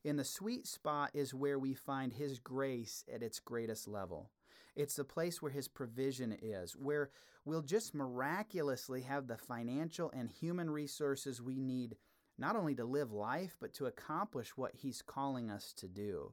In 0.03 0.17
the 0.17 0.25
sweet 0.25 0.67
spot 0.67 1.11
is 1.13 1.35
where 1.35 1.59
we 1.59 1.75
find 1.75 2.15
His 2.15 2.39
grace 2.39 3.05
at 3.13 3.23
its 3.23 3.41
greatest 3.41 3.87
level. 3.87 4.31
It's 4.75 4.97
the 4.97 5.05
place 5.05 5.43
where 5.43 5.53
His 5.53 5.69
provision 5.69 6.35
is, 6.41 6.73
where 6.79 7.11
we'll 7.45 7.61
just 7.61 7.95
miraculously 7.95 9.03
have 9.03 9.27
the 9.27 9.37
financial 9.37 10.11
and 10.17 10.31
human 10.31 10.71
resources 10.71 11.43
we 11.43 11.61
need 11.61 11.97
not 12.39 12.57
only 12.57 12.75
to 12.77 12.87
live 12.87 13.13
life, 13.13 13.59
but 13.61 13.75
to 13.75 13.85
accomplish 13.85 14.57
what 14.57 14.77
He's 14.77 15.03
calling 15.03 15.51
us 15.51 15.75
to 15.75 15.87
do. 15.87 16.33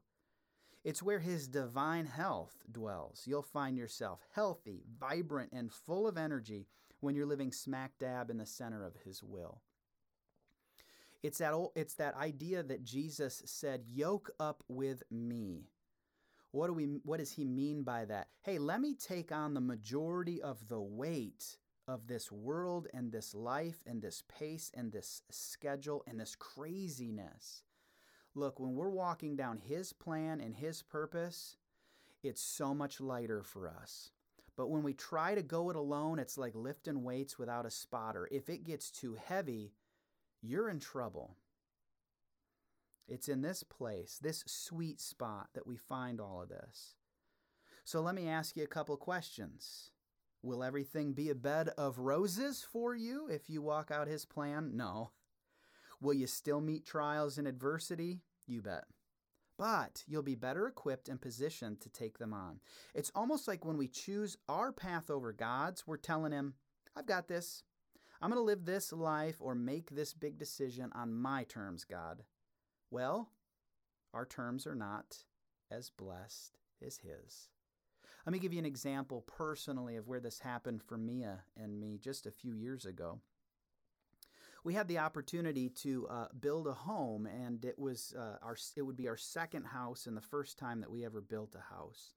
It's 0.86 1.04
where 1.04 1.20
His 1.20 1.50
divine 1.50 2.06
health 2.06 2.64
dwells. 2.72 3.24
You'll 3.26 3.42
find 3.42 3.78
yourself 3.78 4.22
healthy, 4.34 4.86
vibrant, 4.98 5.52
and 5.52 5.70
full 5.70 6.08
of 6.08 6.18
energy 6.18 6.70
when 7.02 7.16
you're 7.16 7.26
living 7.26 7.52
smack 7.52 7.92
dab 8.00 8.30
in 8.30 8.38
the 8.38 8.46
center 8.46 8.86
of 8.86 8.96
His 9.04 9.22
will. 9.22 9.62
It's 11.24 11.38
that, 11.38 11.54
it's 11.76 11.96
that 11.96 12.16
idea 12.16 12.64
that 12.64 12.84
Jesus 12.84 13.44
said, 13.46 13.84
Yoke 13.86 14.32
up 14.40 14.64
with 14.68 15.04
me. 15.12 15.70
What 16.52 16.68
do 16.68 16.74
we 16.74 16.86
what 17.04 17.20
does 17.20 17.32
he 17.32 17.46
mean 17.46 17.84
by 17.84 18.06
that? 18.06 18.28
Hey, 18.42 18.58
let 18.58 18.82
me 18.82 18.94
take 18.94 19.32
on 19.32 19.54
the 19.54 19.62
majority 19.62 20.42
of 20.42 20.68
the 20.68 20.82
weight 20.82 21.58
of 21.88 22.08
this 22.08 22.32
world 22.32 22.88
and 22.94 23.12
this 23.12 23.34
life 23.34 23.82
and 23.86 24.02
this 24.02 24.24
pace 24.28 24.70
and 24.74 24.92
this 24.92 25.22
schedule 25.30 26.04
and 26.08 26.20
this 26.20 26.36
craziness. 26.36 27.64
Look, 28.36 28.60
when 28.60 28.76
we're 28.76 28.90
walking 28.90 29.36
down 29.36 29.58
his 29.58 29.94
plan 29.94 30.42
and 30.42 30.56
his 30.56 30.82
purpose, 30.82 31.58
it's 32.24 32.42
so 32.42 32.74
much 32.74 33.02
lighter 33.02 33.44
for 33.44 33.70
us. 33.70 34.12
But 34.58 34.70
when 34.70 34.84
we 34.84 34.94
try 34.94 35.36
to 35.36 35.42
go 35.42 35.70
it 35.70 35.76
alone, 35.76 36.20
it's 36.20 36.38
like 36.38 36.54
lifting 36.56 37.04
weights 37.04 37.40
without 37.40 37.66
a 37.66 37.72
spotter. 37.72 38.28
If 38.32 38.50
it 38.50 38.66
gets 38.66 38.92
too 38.92 39.18
heavy, 39.24 39.74
you're 40.42 40.70
in 40.70 40.80
trouble. 40.80 41.38
It's 43.08 43.28
in 43.28 43.42
this 43.42 43.64
place, 43.64 44.20
this 44.22 44.44
sweet 44.48 45.02
spot, 45.02 45.50
that 45.54 45.68
we 45.68 45.78
find 45.78 46.20
all 46.20 46.42
of 46.42 46.50
this. 46.50 46.96
So 47.84 48.02
let 48.02 48.16
me 48.16 48.28
ask 48.28 48.56
you 48.56 48.64
a 48.64 48.68
couple 48.68 48.96
questions. 48.98 49.92
Will 50.44 50.64
everything 50.64 51.14
be 51.14 51.30
a 51.30 51.36
bed 51.36 51.70
of 51.78 52.00
roses 52.00 52.62
for 52.64 52.96
you 52.96 53.28
if 53.28 53.50
you 53.50 53.62
walk 53.62 53.92
out 53.92 54.08
His 54.08 54.26
plan? 54.26 54.72
No. 54.76 55.12
Will 56.00 56.14
you 56.14 56.26
still 56.26 56.62
meet 56.62 56.86
trials 56.86 57.38
and 57.38 57.48
adversity? 57.48 58.22
You 58.48 58.62
bet. 58.62 58.86
But 59.62 60.04
you'll 60.08 60.24
be 60.24 60.34
better 60.34 60.66
equipped 60.66 61.08
and 61.08 61.22
positioned 61.22 61.82
to 61.82 61.90
take 61.90 62.18
them 62.18 62.34
on. 62.34 62.62
It's 62.96 63.12
almost 63.14 63.48
like 63.48 63.64
when 63.64 63.78
we 63.78 63.88
choose 63.88 64.36
our 64.50 64.72
path 64.72 65.12
over 65.12 65.32
God's, 65.32 65.86
we're 65.86 65.98
telling 65.98 66.32
Him, 66.32 66.56
I've 66.96 67.06
got 67.06 67.28
this. 67.28 67.62
I'm 68.20 68.32
going 68.32 68.40
to 68.40 68.44
live 68.44 68.66
this 68.66 68.92
life 68.92 69.36
or 69.40 69.54
make 69.54 69.92
this 69.92 70.16
big 70.16 70.40
decision 70.40 70.90
on 70.96 71.14
my 71.14 71.44
terms, 71.44 71.84
God. 71.84 72.24
Well, 72.90 73.30
our 74.16 74.26
terms 74.26 74.66
are 74.66 74.74
not 74.74 75.26
as 75.70 75.92
blessed 75.92 76.58
as 76.84 76.98
His. 76.98 77.50
Let 78.26 78.34
me 78.34 78.40
give 78.40 78.54
you 78.54 78.60
an 78.60 78.66
example 78.66 79.22
personally 79.28 79.96
of 79.96 80.08
where 80.08 80.20
this 80.20 80.40
happened 80.40 80.82
for 80.82 80.98
Mia 80.98 81.42
and 81.56 81.80
me 81.80 82.00
just 82.02 82.26
a 82.26 82.32
few 82.32 82.56
years 82.56 82.84
ago. 82.84 83.20
We 84.64 84.74
had 84.76 84.88
the 84.88 85.00
opportunity 85.00 85.70
to 85.70 86.08
uh, 86.08 86.28
build 86.40 86.68
a 86.68 86.74
home, 86.74 87.26
and 87.26 87.66
it 87.66 87.80
was 87.80 88.14
uh, 88.18 88.38
our 88.44 88.56
it 88.76 88.84
would 88.84 88.96
be 88.98 89.08
our 89.08 89.18
second 89.18 89.66
house 89.66 90.06
and 90.06 90.16
the 90.16 90.22
first 90.22 90.60
time 90.60 90.82
that 90.82 90.92
we 90.92 91.04
ever 91.04 91.22
built 91.22 91.56
a 91.56 91.74
house. 91.74 92.14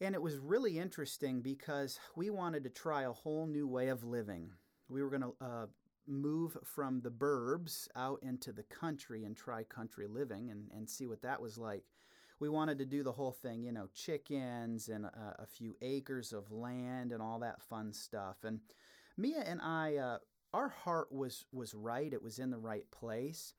And 0.00 0.14
it 0.14 0.22
was 0.22 0.38
really 0.38 0.78
interesting 0.78 1.40
because 1.40 1.98
we 2.14 2.30
wanted 2.30 2.64
to 2.64 2.70
try 2.70 3.02
a 3.02 3.12
whole 3.12 3.46
new 3.46 3.66
way 3.66 3.88
of 3.88 4.04
living. 4.04 4.50
We 4.88 5.02
were 5.02 5.10
going 5.10 5.22
to 5.22 5.34
uh, 5.40 5.66
move 6.06 6.56
from 6.64 7.00
the 7.00 7.10
burbs 7.10 7.88
out 7.96 8.20
into 8.22 8.52
the 8.52 8.62
country 8.64 9.24
and 9.24 9.36
try 9.36 9.64
country 9.64 10.06
living 10.06 10.50
and, 10.50 10.70
and 10.74 10.88
see 10.88 11.06
what 11.06 11.22
that 11.22 11.40
was 11.40 11.58
like. 11.58 11.84
We 12.40 12.48
wanted 12.48 12.78
to 12.78 12.86
do 12.86 13.02
the 13.02 13.12
whole 13.12 13.32
thing, 13.32 13.64
you 13.64 13.72
know, 13.72 13.88
chickens 13.92 14.88
and 14.88 15.06
a, 15.06 15.36
a 15.40 15.46
few 15.46 15.76
acres 15.82 16.32
of 16.32 16.52
land 16.52 17.10
and 17.12 17.20
all 17.20 17.40
that 17.40 17.60
fun 17.62 17.92
stuff. 17.92 18.36
And 18.44 18.60
Mia 19.16 19.40
and 19.40 19.60
I, 19.60 19.96
uh, 19.96 20.18
our 20.58 20.68
heart 20.70 21.12
was 21.12 21.44
was 21.52 21.72
right. 21.72 22.12
It 22.12 22.22
was 22.22 22.40
in 22.40 22.50
the 22.50 22.58
right 22.58 22.90
place. 22.90 23.54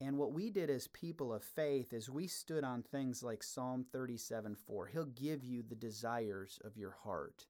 And 0.00 0.16
what 0.16 0.32
we 0.32 0.48
did 0.48 0.70
as 0.70 0.86
people 0.88 1.34
of 1.34 1.42
faith 1.42 1.92
is 1.92 2.08
we 2.08 2.26
stood 2.26 2.64
on 2.64 2.82
things 2.82 3.22
like 3.22 3.42
Psalm 3.42 3.84
37 3.92 4.54
4. 4.54 4.86
He'll 4.86 5.04
give 5.04 5.44
you 5.44 5.62
the 5.62 5.74
desires 5.74 6.58
of 6.64 6.76
your 6.76 6.96
heart. 7.04 7.46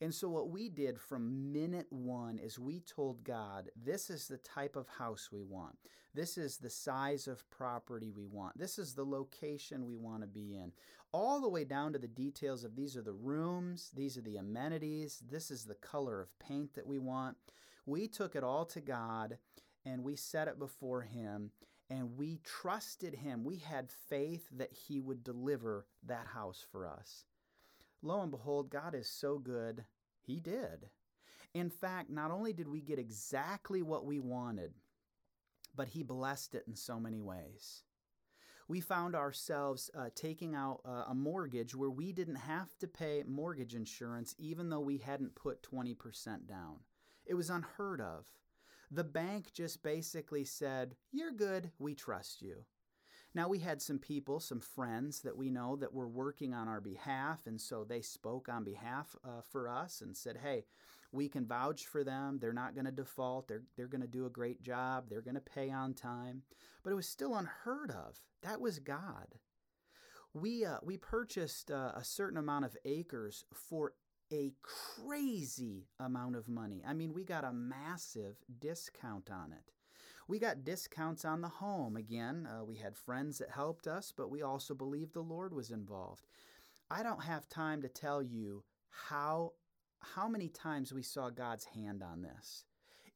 And 0.00 0.14
so, 0.14 0.30
what 0.30 0.48
we 0.48 0.70
did 0.70 0.98
from 0.98 1.52
minute 1.52 1.88
one 1.90 2.38
is 2.38 2.58
we 2.58 2.80
told 2.80 3.22
God, 3.22 3.68
this 3.76 4.08
is 4.08 4.28
the 4.28 4.38
type 4.38 4.76
of 4.76 4.88
house 4.88 5.28
we 5.30 5.42
want. 5.42 5.76
This 6.14 6.38
is 6.38 6.56
the 6.56 6.70
size 6.70 7.28
of 7.28 7.50
property 7.50 8.10
we 8.10 8.26
want. 8.26 8.56
This 8.56 8.78
is 8.78 8.94
the 8.94 9.04
location 9.04 9.84
we 9.84 9.96
want 9.96 10.22
to 10.22 10.28
be 10.28 10.54
in. 10.54 10.72
All 11.12 11.40
the 11.40 11.48
way 11.48 11.64
down 11.64 11.92
to 11.92 11.98
the 11.98 12.08
details 12.08 12.64
of 12.64 12.76
these 12.76 12.96
are 12.96 13.02
the 13.02 13.12
rooms, 13.12 13.90
these 13.94 14.16
are 14.16 14.22
the 14.22 14.36
amenities, 14.36 15.20
this 15.28 15.50
is 15.50 15.64
the 15.64 15.74
color 15.74 16.22
of 16.22 16.38
paint 16.38 16.74
that 16.74 16.86
we 16.86 16.98
want. 16.98 17.36
We 17.88 18.06
took 18.06 18.36
it 18.36 18.44
all 18.44 18.66
to 18.66 18.82
God 18.82 19.38
and 19.86 20.04
we 20.04 20.14
set 20.14 20.46
it 20.46 20.58
before 20.58 21.00
Him 21.00 21.52
and 21.88 22.18
we 22.18 22.38
trusted 22.44 23.14
Him. 23.14 23.44
We 23.44 23.56
had 23.56 23.90
faith 24.10 24.46
that 24.58 24.74
He 24.74 25.00
would 25.00 25.24
deliver 25.24 25.86
that 26.06 26.26
house 26.26 26.62
for 26.70 26.86
us. 26.86 27.24
Lo 28.02 28.20
and 28.20 28.30
behold, 28.30 28.70
God 28.70 28.94
is 28.94 29.08
so 29.08 29.38
good. 29.38 29.86
He 30.20 30.38
did. 30.38 30.90
In 31.54 31.70
fact, 31.70 32.10
not 32.10 32.30
only 32.30 32.52
did 32.52 32.68
we 32.68 32.82
get 32.82 32.98
exactly 32.98 33.80
what 33.80 34.04
we 34.04 34.20
wanted, 34.20 34.74
but 35.74 35.88
He 35.88 36.02
blessed 36.02 36.56
it 36.56 36.64
in 36.68 36.76
so 36.76 37.00
many 37.00 37.22
ways. 37.22 37.84
We 38.68 38.82
found 38.82 39.16
ourselves 39.16 39.90
uh, 39.96 40.10
taking 40.14 40.54
out 40.54 40.82
uh, 40.84 41.04
a 41.08 41.14
mortgage 41.14 41.74
where 41.74 41.88
we 41.88 42.12
didn't 42.12 42.34
have 42.34 42.76
to 42.80 42.86
pay 42.86 43.24
mortgage 43.26 43.74
insurance 43.74 44.34
even 44.38 44.68
though 44.68 44.80
we 44.80 44.98
hadn't 44.98 45.34
put 45.34 45.62
20% 45.62 46.46
down. 46.46 46.80
It 47.28 47.34
was 47.34 47.50
unheard 47.50 48.00
of. 48.00 48.24
The 48.90 49.04
bank 49.04 49.52
just 49.52 49.82
basically 49.82 50.44
said, 50.44 50.96
You're 51.12 51.30
good, 51.30 51.70
we 51.78 51.94
trust 51.94 52.42
you. 52.42 52.64
Now, 53.34 53.48
we 53.48 53.58
had 53.58 53.82
some 53.82 53.98
people, 53.98 54.40
some 54.40 54.60
friends 54.60 55.20
that 55.20 55.36
we 55.36 55.50
know 55.50 55.76
that 55.76 55.92
were 55.92 56.08
working 56.08 56.54
on 56.54 56.66
our 56.66 56.80
behalf, 56.80 57.46
and 57.46 57.60
so 57.60 57.84
they 57.84 58.00
spoke 58.00 58.48
on 58.48 58.64
behalf 58.64 59.14
uh, 59.22 59.42
for 59.42 59.68
us 59.68 60.00
and 60.00 60.16
said, 60.16 60.38
hey, 60.42 60.64
we 61.12 61.28
can 61.28 61.46
vouch 61.46 61.86
for 61.86 62.02
them. 62.02 62.38
They're 62.38 62.52
not 62.52 62.74
going 62.74 62.86
to 62.86 62.90
default. 62.90 63.46
They're, 63.46 63.62
they're 63.76 63.86
going 63.86 64.00
to 64.02 64.06
do 64.06 64.26
a 64.26 64.30
great 64.30 64.62
job. 64.62 65.04
They're 65.08 65.22
going 65.22 65.34
to 65.34 65.40
pay 65.40 65.70
on 65.70 65.94
time. 65.94 66.42
But 66.82 66.90
it 66.90 66.96
was 66.96 67.08
still 67.08 67.36
unheard 67.36 67.90
of. 67.90 68.18
That 68.42 68.60
was 68.60 68.78
God. 68.78 69.36
We, 70.34 70.64
uh, 70.64 70.78
we 70.82 70.96
purchased 70.96 71.70
uh, 71.70 71.92
a 71.94 72.04
certain 72.04 72.38
amount 72.38 72.64
of 72.64 72.76
acres 72.84 73.44
for 73.52 73.92
a 74.32 74.52
crazy 74.62 75.88
amount 75.98 76.36
of 76.36 76.48
money. 76.48 76.82
I 76.86 76.92
mean, 76.92 77.12
we 77.12 77.24
got 77.24 77.44
a 77.44 77.52
massive 77.52 78.36
discount 78.60 79.30
on 79.30 79.52
it. 79.52 79.72
We 80.26 80.38
got 80.38 80.64
discounts 80.64 81.24
on 81.24 81.40
the 81.40 81.48
home. 81.48 81.96
Again, 81.96 82.46
uh, 82.46 82.64
we 82.64 82.76
had 82.76 82.96
friends 82.96 83.38
that 83.38 83.50
helped 83.50 83.86
us, 83.86 84.12
but 84.14 84.30
we 84.30 84.42
also 84.42 84.74
believed 84.74 85.14
the 85.14 85.20
Lord 85.20 85.54
was 85.54 85.70
involved. 85.70 86.26
I 86.90 87.02
don't 87.02 87.24
have 87.24 87.48
time 87.48 87.82
to 87.82 87.88
tell 87.88 88.22
you 88.22 88.64
how 88.90 89.52
how 90.00 90.28
many 90.28 90.48
times 90.48 90.92
we 90.92 91.02
saw 91.02 91.28
God's 91.28 91.64
hand 91.64 92.02
on 92.02 92.22
this. 92.22 92.64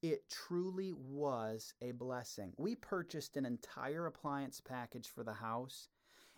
It 0.03 0.29
truly 0.29 0.93
was 0.93 1.75
a 1.81 1.93
blessing. 1.93 2.55
We 2.59 2.75
purchased 2.75 3.37
an 3.37 3.47
entire 3.47 4.07
appliance 4.07 4.61
package 4.61 5.09
for 5.09 5.23
the 5.23 5.35
house 5.35 5.89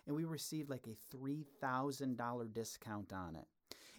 and 0.05 0.15
we 0.15 0.23
received 0.23 0.69
like 0.69 0.85
a 0.87 1.15
$3,000 1.15 2.53
discount 2.53 3.11
on 3.11 3.35
it. 3.35 3.47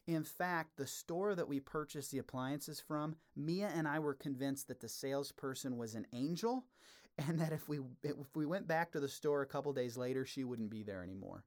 In 0.07 0.23
fact, 0.23 0.77
the 0.77 0.87
store 0.87 1.35
that 1.35 1.49
we 1.49 1.59
purchased 1.59 2.13
the 2.13 2.19
appliances 2.19 2.81
from, 2.81 3.17
Mia 3.35 3.71
and 3.75 3.89
I 3.89 3.99
were 3.99 4.15
convinced 4.15 4.69
that 4.69 4.81
the 4.81 4.89
salesperson 4.89 5.77
was 5.77 5.95
an 5.95 6.07
angel 6.13 6.65
and 7.19 7.41
that 7.41 7.53
if 7.53 7.69
we 7.69 7.81
if 8.03 8.15
we 8.35 8.47
went 8.47 8.69
back 8.69 8.93
to 8.93 9.01
the 9.01 9.09
store 9.09 9.43
a 9.43 9.47
couple 9.47 9.73
days 9.73 9.97
later, 9.97 10.25
she 10.25 10.45
wouldn't 10.45 10.71
be 10.71 10.83
there 10.83 11.03
anymore. 11.03 11.45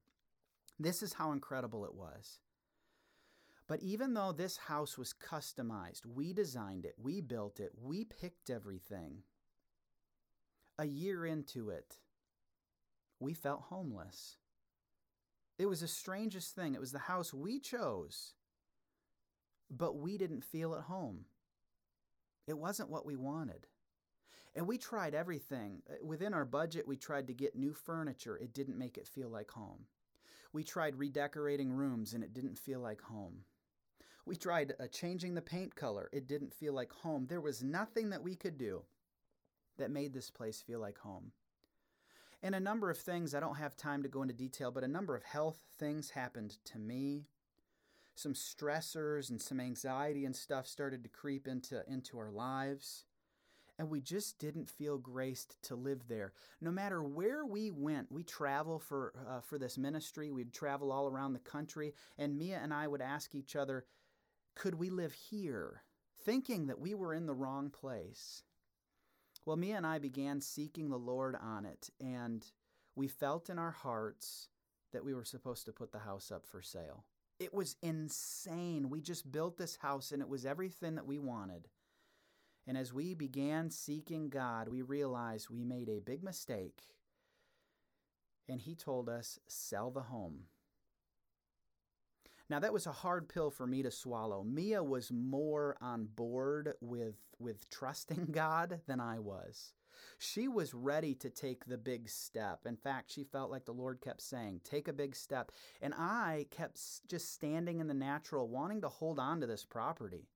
This 0.79 1.03
is 1.03 1.13
how 1.13 1.31
incredible 1.31 1.85
it 1.85 1.93
was. 1.93 2.39
But 3.67 3.81
even 3.81 4.15
though 4.15 4.31
this 4.31 4.57
house 4.57 4.97
was 4.97 5.13
customized, 5.13 6.05
we 6.05 6.33
designed 6.33 6.85
it, 6.85 6.95
we 6.97 7.21
built 7.21 7.59
it, 7.59 7.71
we 7.79 8.03
picked 8.03 8.49
everything. 8.49 9.23
A 10.79 10.85
year 10.85 11.25
into 11.25 11.69
it, 11.69 11.99
we 13.19 13.33
felt 13.33 13.63
homeless. 13.63 14.37
It 15.59 15.67
was 15.67 15.81
the 15.81 15.87
strangest 15.87 16.55
thing. 16.55 16.73
It 16.73 16.79
was 16.79 16.93
the 16.93 16.99
house 16.99 17.33
we 17.33 17.59
chose, 17.59 18.33
but 19.69 19.97
we 19.97 20.17
didn't 20.17 20.43
feel 20.43 20.75
at 20.75 20.81
home. 20.83 21.25
It 22.47 22.57
wasn't 22.57 22.89
what 22.89 23.05
we 23.05 23.15
wanted. 23.15 23.67
And 24.55 24.67
we 24.67 24.77
tried 24.77 25.13
everything. 25.13 25.83
Uh, 25.89 26.03
within 26.03 26.33
our 26.33 26.45
budget, 26.45 26.87
we 26.87 26.97
tried 26.97 27.27
to 27.27 27.33
get 27.33 27.55
new 27.55 27.73
furniture. 27.73 28.37
It 28.37 28.53
didn't 28.53 28.77
make 28.77 28.97
it 28.97 29.07
feel 29.07 29.29
like 29.29 29.51
home. 29.51 29.85
We 30.51 30.63
tried 30.63 30.95
redecorating 30.95 31.71
rooms, 31.71 32.13
and 32.13 32.23
it 32.23 32.33
didn't 32.33 32.57
feel 32.57 32.79
like 32.79 33.01
home. 33.01 33.43
We 34.25 34.35
tried 34.35 34.73
uh, 34.79 34.87
changing 34.87 35.35
the 35.35 35.41
paint 35.41 35.75
color. 35.75 36.09
It 36.11 36.27
didn't 36.27 36.53
feel 36.53 36.73
like 36.73 36.91
home. 36.91 37.27
There 37.27 37.41
was 37.41 37.63
nothing 37.63 38.09
that 38.09 38.23
we 38.23 38.35
could 38.35 38.57
do 38.57 38.83
that 39.77 39.91
made 39.91 40.13
this 40.13 40.31
place 40.31 40.61
feel 40.61 40.79
like 40.79 40.97
home. 40.97 41.31
And 42.41 42.55
a 42.55 42.59
number 42.59 42.89
of 42.89 42.97
things, 42.97 43.35
I 43.35 43.39
don't 43.39 43.55
have 43.57 43.75
time 43.75 44.01
to 44.03 44.09
go 44.09 44.21
into 44.21 44.33
detail, 44.33 44.71
but 44.71 44.83
a 44.83 44.87
number 44.87 45.15
of 45.15 45.23
health 45.23 45.57
things 45.77 46.09
happened 46.09 46.57
to 46.65 46.79
me. 46.79 47.27
Some 48.19 48.33
stressors 48.33 49.29
and 49.29 49.41
some 49.41 49.61
anxiety 49.61 50.25
and 50.25 50.35
stuff 50.35 50.67
started 50.67 51.03
to 51.03 51.09
creep 51.09 51.47
into, 51.47 51.81
into 51.87 52.17
our 52.19 52.31
lives. 52.31 53.05
And 53.77 53.89
we 53.89 54.01
just 54.01 54.39
didn't 54.39 54.69
feel 54.69 54.97
graced 54.97 55.55
to 55.63 55.75
live 55.77 56.09
there. 56.09 56.33
No 56.59 56.69
matter 56.69 57.01
where 57.01 57.45
we 57.45 57.71
went, 57.71 58.11
we 58.11 58.23
travel 58.23 58.77
for, 58.77 59.13
uh, 59.25 59.39
for 59.39 59.57
this 59.57 59.77
ministry. 59.77 60.31
We'd 60.31 60.51
travel 60.51 60.91
all 60.91 61.07
around 61.07 61.31
the 61.31 61.39
country. 61.39 61.93
And 62.17 62.37
Mia 62.37 62.59
and 62.61 62.73
I 62.73 62.89
would 62.89 63.01
ask 63.01 63.33
each 63.33 63.55
other, 63.55 63.85
could 64.53 64.75
we 64.75 64.89
live 64.89 65.13
here? 65.13 65.83
Thinking 66.25 66.67
that 66.67 66.81
we 66.81 66.93
were 66.93 67.13
in 67.13 67.25
the 67.25 67.33
wrong 67.33 67.69
place. 67.69 68.43
Well, 69.45 69.55
Mia 69.55 69.77
and 69.77 69.87
I 69.87 69.97
began 69.97 70.41
seeking 70.41 70.89
the 70.89 70.97
Lord 70.97 71.37
on 71.41 71.65
it, 71.65 71.89
and 72.01 72.45
we 72.97 73.07
felt 73.07 73.49
in 73.49 73.57
our 73.57 73.71
hearts 73.71 74.49
that 74.91 75.05
we 75.05 75.13
were 75.13 75.23
supposed 75.23 75.63
to 75.67 75.71
put 75.71 75.93
the 75.93 75.99
house 75.99 76.33
up 76.33 76.45
for 76.45 76.61
sale. 76.61 77.05
It 77.39 77.53
was 77.53 77.77
insane. 77.81 78.89
We 78.89 79.01
just 79.01 79.31
built 79.31 79.57
this 79.57 79.77
house, 79.77 80.11
and 80.11 80.21
it 80.21 80.27
was 80.27 80.45
everything 80.45 80.95
that 80.95 81.07
we 81.07 81.19
wanted. 81.19 81.69
And 82.67 82.77
as 82.77 82.93
we 82.93 83.13
began 83.13 83.71
seeking 83.71 84.29
God, 84.29 84.67
we 84.67 84.81
realized 84.81 85.49
we 85.49 85.63
made 85.63 85.89
a 85.89 86.01
big 86.01 86.23
mistake. 86.23 86.81
And 88.47 88.59
He 88.59 88.75
told 88.75 89.09
us, 89.09 89.39
sell 89.47 89.89
the 89.89 90.01
home. 90.01 90.43
Now 92.49 92.59
that 92.59 92.73
was 92.73 92.87
a 92.87 92.91
hard 92.91 93.29
pill 93.29 93.51
for 93.51 93.67
me 93.67 93.83
to 93.83 93.91
swallow. 93.91 94.43
Mia 94.43 94.83
was 94.83 95.11
more 95.11 95.77
on 95.81 96.05
board 96.05 96.73
with 96.81 97.15
with 97.37 97.69
trusting 97.69 98.25
God 98.31 98.81
than 98.87 98.99
I 98.99 99.19
was. 99.19 99.73
She 100.17 100.47
was 100.47 100.73
ready 100.73 101.13
to 101.15 101.29
take 101.29 101.65
the 101.65 101.77
big 101.77 102.09
step. 102.09 102.65
In 102.65 102.75
fact, 102.75 103.11
she 103.11 103.23
felt 103.23 103.51
like 103.51 103.65
the 103.65 103.71
Lord 103.71 104.01
kept 104.01 104.21
saying, 104.21 104.61
Take 104.63 104.87
a 104.87 104.93
big 104.93 105.15
step. 105.15 105.51
And 105.81 105.93
I 105.93 106.45
kept 106.51 106.79
just 107.07 107.33
standing 107.33 107.79
in 107.79 107.87
the 107.87 107.93
natural, 107.93 108.47
wanting 108.47 108.81
to 108.81 108.89
hold 108.89 109.19
on 109.19 109.41
to 109.41 109.47
this 109.47 109.65
property, 109.65 110.27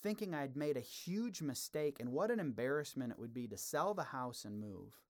thinking 0.00 0.34
I'd 0.34 0.56
made 0.56 0.76
a 0.76 0.80
huge 0.80 1.42
mistake 1.42 1.98
and 2.00 2.12
what 2.12 2.30
an 2.30 2.40
embarrassment 2.40 3.12
it 3.12 3.18
would 3.18 3.34
be 3.34 3.46
to 3.48 3.56
sell 3.56 3.94
the 3.94 4.04
house 4.04 4.44
and 4.44 4.60
move. 4.60 5.00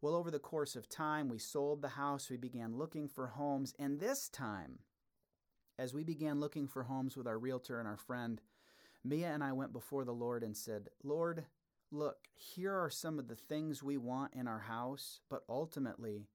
Well, 0.00 0.14
over 0.14 0.30
the 0.30 0.38
course 0.38 0.76
of 0.76 0.88
time, 0.88 1.28
we 1.28 1.38
sold 1.38 1.82
the 1.82 1.88
house, 1.88 2.30
we 2.30 2.36
began 2.36 2.76
looking 2.76 3.08
for 3.08 3.26
homes, 3.26 3.74
and 3.80 3.98
this 3.98 4.28
time, 4.28 4.78
as 5.76 5.92
we 5.92 6.04
began 6.04 6.38
looking 6.38 6.68
for 6.68 6.84
homes 6.84 7.16
with 7.16 7.26
our 7.26 7.38
realtor 7.38 7.80
and 7.80 7.88
our 7.88 7.96
friend, 7.96 8.40
Mia 9.04 9.28
and 9.28 9.42
I 9.42 9.52
went 9.52 9.72
before 9.72 10.04
the 10.04 10.12
Lord 10.12 10.42
and 10.42 10.56
said, 10.56 10.88
Lord, 11.02 11.46
look, 11.90 12.16
here 12.34 12.74
are 12.74 12.90
some 12.90 13.18
of 13.18 13.28
the 13.28 13.36
things 13.36 13.82
we 13.82 13.96
want 13.96 14.34
in 14.34 14.46
our 14.46 14.60
house, 14.60 15.20
but 15.30 15.42
ultimately, 15.48 16.28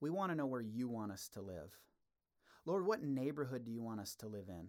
we 0.00 0.10
want 0.10 0.32
to 0.32 0.36
know 0.36 0.46
where 0.46 0.60
you 0.60 0.88
want 0.88 1.12
us 1.12 1.28
to 1.30 1.40
live. 1.40 1.78
Lord, 2.64 2.86
what 2.86 3.02
neighborhood 3.02 3.64
do 3.64 3.72
you 3.72 3.82
want 3.82 4.00
us 4.00 4.14
to 4.16 4.28
live 4.28 4.48
in? 4.48 4.68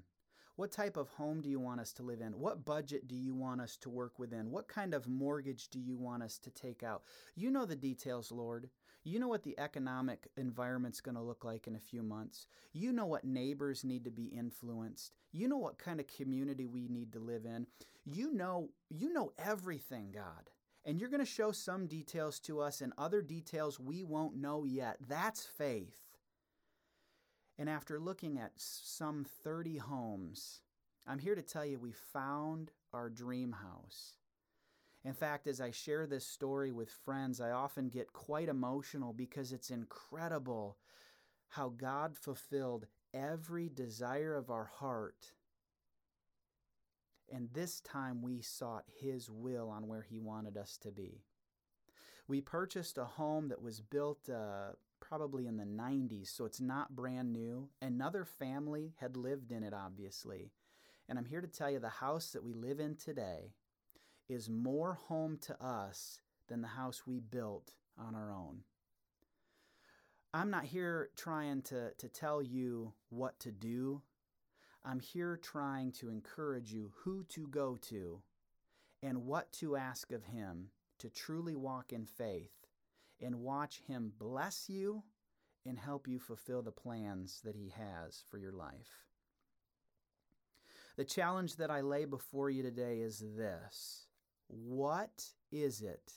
What 0.56 0.72
type 0.72 0.98
of 0.98 1.10
home 1.10 1.42
do 1.42 1.50
you 1.50 1.60
want 1.60 1.82
us 1.82 1.94
to 1.94 2.04
live 2.04 2.22
in? 2.22 2.40
What 2.40 2.64
budget 2.64 3.08
do 3.08 3.16
you 3.16 3.34
want 3.34 3.60
us 3.60 3.76
to 3.78 3.90
work 3.90 4.20
within? 4.20 4.52
What 4.52 4.68
kind 4.68 4.94
of 4.94 5.08
mortgage 5.08 5.70
do 5.70 5.80
you 5.80 5.98
want 5.98 6.22
us 6.22 6.38
to 6.40 6.52
take 6.52 6.84
out? 6.84 7.04
You 7.36 7.50
know 7.50 7.66
the 7.66 7.76
details, 7.76 8.32
Lord. 8.32 8.70
You 9.04 9.20
know 9.20 9.28
what 9.28 9.44
the 9.44 9.60
economic 9.60 10.28
environment's 10.38 11.02
going 11.02 11.16
to 11.16 11.22
look 11.22 11.44
like 11.44 11.68
in 11.68 11.76
a 11.76 11.80
few 11.80 12.02
months. 12.04 12.48
You 12.72 12.94
know 12.94 13.06
what 13.06 13.26
neighbors 13.26 13.84
need 13.84 14.06
to 14.06 14.12
be 14.12 14.26
influenced. 14.26 15.12
You 15.32 15.48
know 15.48 15.58
what 15.58 15.78
kind 15.78 16.00
of 16.00 16.08
community 16.08 16.66
we 16.66 16.88
need 16.88 17.12
to 17.14 17.20
live 17.20 17.46
in. 17.46 17.68
You 18.06 18.34
know 18.34 18.70
you 18.90 19.12
know 19.12 19.34
everything, 19.38 20.12
God. 20.14 20.50
And 20.86 21.00
you're 21.00 21.10
going 21.10 21.20
to 21.20 21.26
show 21.26 21.52
some 21.52 21.88
details 21.88 22.40
to 22.42 22.60
us 22.60 22.82
and 22.82 22.92
other 22.98 23.22
details 23.22 23.80
we 23.80 24.04
won't 24.04 24.36
know 24.36 24.66
yet. 24.66 24.98
That's 25.08 25.46
faith. 25.46 25.98
And 27.58 27.70
after 27.70 28.00
looking 28.00 28.38
at 28.38 28.52
some 28.56 29.26
30 29.44 29.78
homes, 29.78 30.62
I'm 31.08 31.20
here 31.20 31.36
to 31.36 31.42
tell 31.42 31.66
you 31.66 31.80
we 31.80 31.92
found 31.92 32.72
our 32.94 33.10
dream 33.10 33.54
house. 33.54 34.16
In 35.06 35.14
fact, 35.14 35.48
as 35.48 35.60
I 35.60 35.72
share 35.72 36.08
this 36.08 36.26
story 36.26 36.72
with 36.72 36.90
friends, 36.90 37.42
I 37.42 37.52
often 37.52 37.90
get 37.90 38.14
quite 38.14 38.48
emotional 38.48 39.12
because 39.12 39.52
it's 39.52 39.70
incredible 39.70 40.78
how 41.50 41.70
God 41.70 42.16
fulfilled 42.16 42.88
every 43.14 43.68
desire 43.68 44.36
of 44.36 44.50
our 44.50 44.72
heart. 44.80 45.34
And 47.32 47.50
this 47.54 47.82
time 47.82 48.22
we 48.22 48.42
sought 48.42 48.86
His 48.88 49.30
will 49.30 49.70
on 49.70 49.88
where 49.88 50.04
He 50.04 50.20
wanted 50.20 50.58
us 50.58 50.78
to 50.84 50.92
be. 50.92 51.24
We 52.28 52.40
purchased 52.40 52.98
a 52.98 53.04
home 53.04 53.50
that 53.50 53.62
was 53.62 53.82
built 53.82 54.30
uh, 54.30 54.74
probably 55.02 55.48
in 55.48 55.58
the 55.58 55.66
90s, 55.66 56.30
so 56.30 56.46
it's 56.46 56.62
not 56.62 56.96
brand 56.96 57.34
new. 57.34 57.70
Another 57.82 58.24
family 58.24 58.94
had 59.02 59.18
lived 59.18 59.52
in 59.52 59.64
it, 59.64 59.74
obviously. 59.74 60.52
And 61.10 61.20
I'm 61.20 61.26
here 61.26 61.42
to 61.42 61.48
tell 61.48 61.70
you 61.70 61.80
the 61.80 61.90
house 61.90 62.32
that 62.32 62.44
we 62.44 62.54
live 62.54 62.80
in 62.80 62.96
today 62.96 63.52
is 64.34 64.50
more 64.50 64.96
home 65.08 65.38
to 65.42 65.64
us 65.64 66.20
than 66.48 66.62
the 66.62 66.68
house 66.68 67.04
we 67.06 67.20
built 67.20 67.74
on 67.98 68.16
our 68.16 68.32
own. 68.32 68.60
I'm 70.34 70.50
not 70.50 70.66
here 70.66 71.10
trying 71.16 71.62
to, 71.64 71.92
to 71.92 72.10
tell 72.10 72.42
you 72.42 72.94
what 73.10 73.40
to 73.42 73.52
do. 73.52 74.02
I'm 74.84 75.00
here 75.00 75.38
trying 75.42 75.92
to 75.94 76.10
encourage 76.10 76.74
you 76.74 76.92
who 77.04 77.24
to 77.30 77.48
go 77.48 77.78
to 77.90 78.22
and 79.02 79.26
what 79.26 79.52
to 79.54 79.76
ask 79.76 80.12
of 80.12 80.26
Him 80.26 80.70
to 81.00 81.10
truly 81.10 81.56
walk 81.56 81.94
in 81.94 82.06
faith 82.06 82.68
and 83.22 83.42
watch 83.42 83.82
Him 83.88 84.14
bless 84.18 84.70
you 84.70 85.04
and 85.66 85.78
help 85.78 86.08
you 86.08 86.20
fulfill 86.20 86.62
the 86.62 86.72
plans 86.72 87.42
that 87.46 87.56
He 87.56 87.72
has 87.78 88.24
for 88.30 88.38
your 88.38 88.52
life. 88.52 89.06
The 90.96 91.06
challenge 91.06 91.56
that 91.58 91.72
I 91.72 91.82
lay 91.82 92.06
before 92.06 92.50
you 92.50 92.64
today 92.64 93.00
is 93.00 93.24
this 93.36 94.08
what 94.54 95.26
is 95.52 95.82
it 95.82 96.14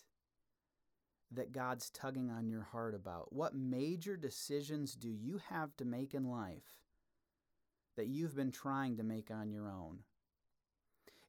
that 1.33 1.53
God's 1.53 1.91
tugging 1.91 2.31
on 2.31 2.49
your 2.49 2.63
heart 2.63 2.95
about? 2.95 3.33
What 3.33 3.55
major 3.55 4.17
decisions 4.17 4.95
do 4.95 5.09
you 5.09 5.41
have 5.49 5.77
to 5.77 5.85
make 5.85 6.15
in 6.15 6.31
life 6.31 6.81
that 7.97 8.07
you've 8.07 8.37
been 8.37 8.53
trying 8.53 8.97
to 8.97 9.03
make 9.03 9.31
on 9.31 9.51
your 9.51 9.69
own? 9.71 10.01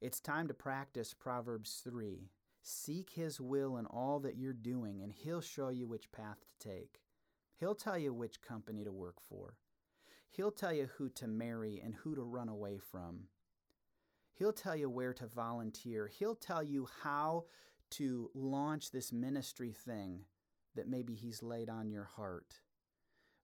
It's 0.01 0.19
time 0.19 0.47
to 0.47 0.53
practice 0.53 1.13
Proverbs 1.13 1.81
3. 1.83 2.29
Seek 2.61 3.11
His 3.11 3.39
will 3.39 3.77
in 3.77 3.85
all 3.85 4.19
that 4.19 4.37
you're 4.37 4.53
doing, 4.53 5.01
and 5.01 5.11
He'll 5.11 5.41
show 5.41 5.69
you 5.69 5.87
which 5.87 6.11
path 6.11 6.37
to 6.41 6.69
take. 6.69 7.01
He'll 7.55 7.75
tell 7.75 7.97
you 7.97 8.13
which 8.13 8.41
company 8.41 8.83
to 8.83 8.91
work 8.91 9.15
for. 9.19 9.55
He'll 10.29 10.51
tell 10.51 10.73
you 10.73 10.89
who 10.97 11.09
to 11.09 11.27
marry 11.27 11.81
and 11.83 11.95
who 11.95 12.13
to 12.13 12.21
run 12.21 12.49
away 12.49 12.77
from. 12.77 13.29
He'll 14.37 14.53
tell 14.53 14.75
you 14.75 14.89
where 14.89 15.13
to 15.13 15.25
volunteer. 15.25 16.07
He'll 16.07 16.35
tell 16.35 16.61
you 16.61 16.87
how 17.01 17.45
to 17.91 18.29
launch 18.35 18.91
this 18.91 19.11
ministry 19.11 19.71
thing 19.73 20.25
that 20.75 20.87
maybe 20.87 21.15
He's 21.15 21.41
laid 21.41 21.69
on 21.69 21.89
your 21.89 22.03
heart. 22.03 22.59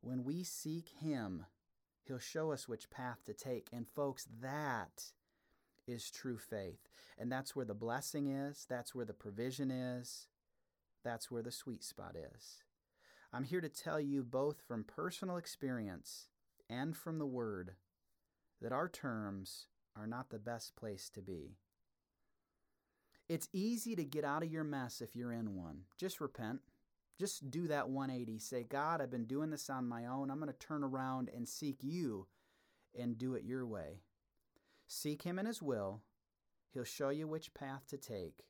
When 0.01 0.23
we 0.23 0.43
seek 0.43 0.89
Him, 0.99 1.45
He'll 2.03 2.19
show 2.19 2.51
us 2.51 2.67
which 2.67 2.91
path 2.91 3.23
to 3.25 3.33
take. 3.33 3.69
And, 3.73 3.87
folks, 3.87 4.27
that 4.41 5.05
is 5.87 6.11
true 6.11 6.37
faith. 6.37 6.87
And 7.17 7.31
that's 7.31 7.55
where 7.55 7.65
the 7.65 7.73
blessing 7.73 8.27
is, 8.27 8.65
that's 8.69 8.93
where 8.93 9.05
the 9.05 9.13
provision 9.13 9.71
is, 9.71 10.27
that's 11.03 11.31
where 11.31 11.41
the 11.41 11.51
sweet 11.51 11.83
spot 11.83 12.15
is. 12.15 12.63
I'm 13.31 13.43
here 13.43 13.61
to 13.61 13.69
tell 13.69 13.99
you 13.99 14.23
both 14.23 14.61
from 14.67 14.83
personal 14.83 15.37
experience 15.37 16.27
and 16.69 16.95
from 16.95 17.17
the 17.17 17.25
Word 17.25 17.71
that 18.61 18.71
our 18.71 18.87
terms 18.87 19.67
are 19.97 20.07
not 20.07 20.29
the 20.29 20.39
best 20.39 20.75
place 20.75 21.09
to 21.13 21.21
be. 21.21 21.57
It's 23.29 23.47
easy 23.53 23.95
to 23.95 24.03
get 24.03 24.25
out 24.25 24.43
of 24.43 24.51
your 24.51 24.63
mess 24.63 25.01
if 25.01 25.15
you're 25.15 25.31
in 25.31 25.55
one. 25.55 25.81
Just 25.97 26.19
repent. 26.19 26.61
Just 27.19 27.49
do 27.51 27.67
that 27.67 27.89
180. 27.89 28.39
Say, 28.39 28.63
God, 28.63 29.01
I've 29.01 29.11
been 29.11 29.25
doing 29.25 29.49
this 29.49 29.69
on 29.69 29.87
my 29.87 30.05
own. 30.05 30.29
I'm 30.29 30.39
going 30.39 30.51
to 30.51 30.59
turn 30.59 30.83
around 30.83 31.29
and 31.35 31.47
seek 31.47 31.77
you 31.81 32.27
and 32.97 33.17
do 33.17 33.35
it 33.35 33.43
your 33.43 33.65
way. 33.65 34.01
Seek 34.87 35.21
Him 35.21 35.39
in 35.39 35.45
His 35.45 35.61
will. 35.61 36.01
He'll 36.73 36.83
show 36.83 37.09
you 37.09 37.27
which 37.27 37.53
path 37.53 37.87
to 37.89 37.97
take. 37.97 38.45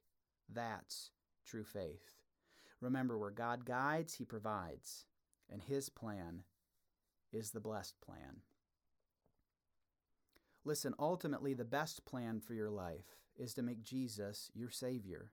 That's 0.52 1.12
true 1.46 1.64
faith. 1.64 2.16
Remember, 2.82 3.18
where 3.18 3.32
God 3.32 3.66
guides, 3.66 4.16
He 4.16 4.26
provides, 4.26 5.06
and 5.52 5.62
His 5.62 5.90
plan 5.90 6.44
is 7.32 7.52
the 7.52 7.60
blessed 7.60 7.96
plan. 8.02 8.42
Listen, 10.66 10.94
ultimately, 10.98 11.54
the 11.54 11.66
best 11.66 12.06
plan 12.06 12.40
for 12.40 12.54
your 12.54 12.70
life 12.70 13.18
is 13.38 13.54
to 13.54 13.64
make 13.64 13.84
Jesus 13.84 14.50
your 14.54 14.70
Savior. 14.70 15.32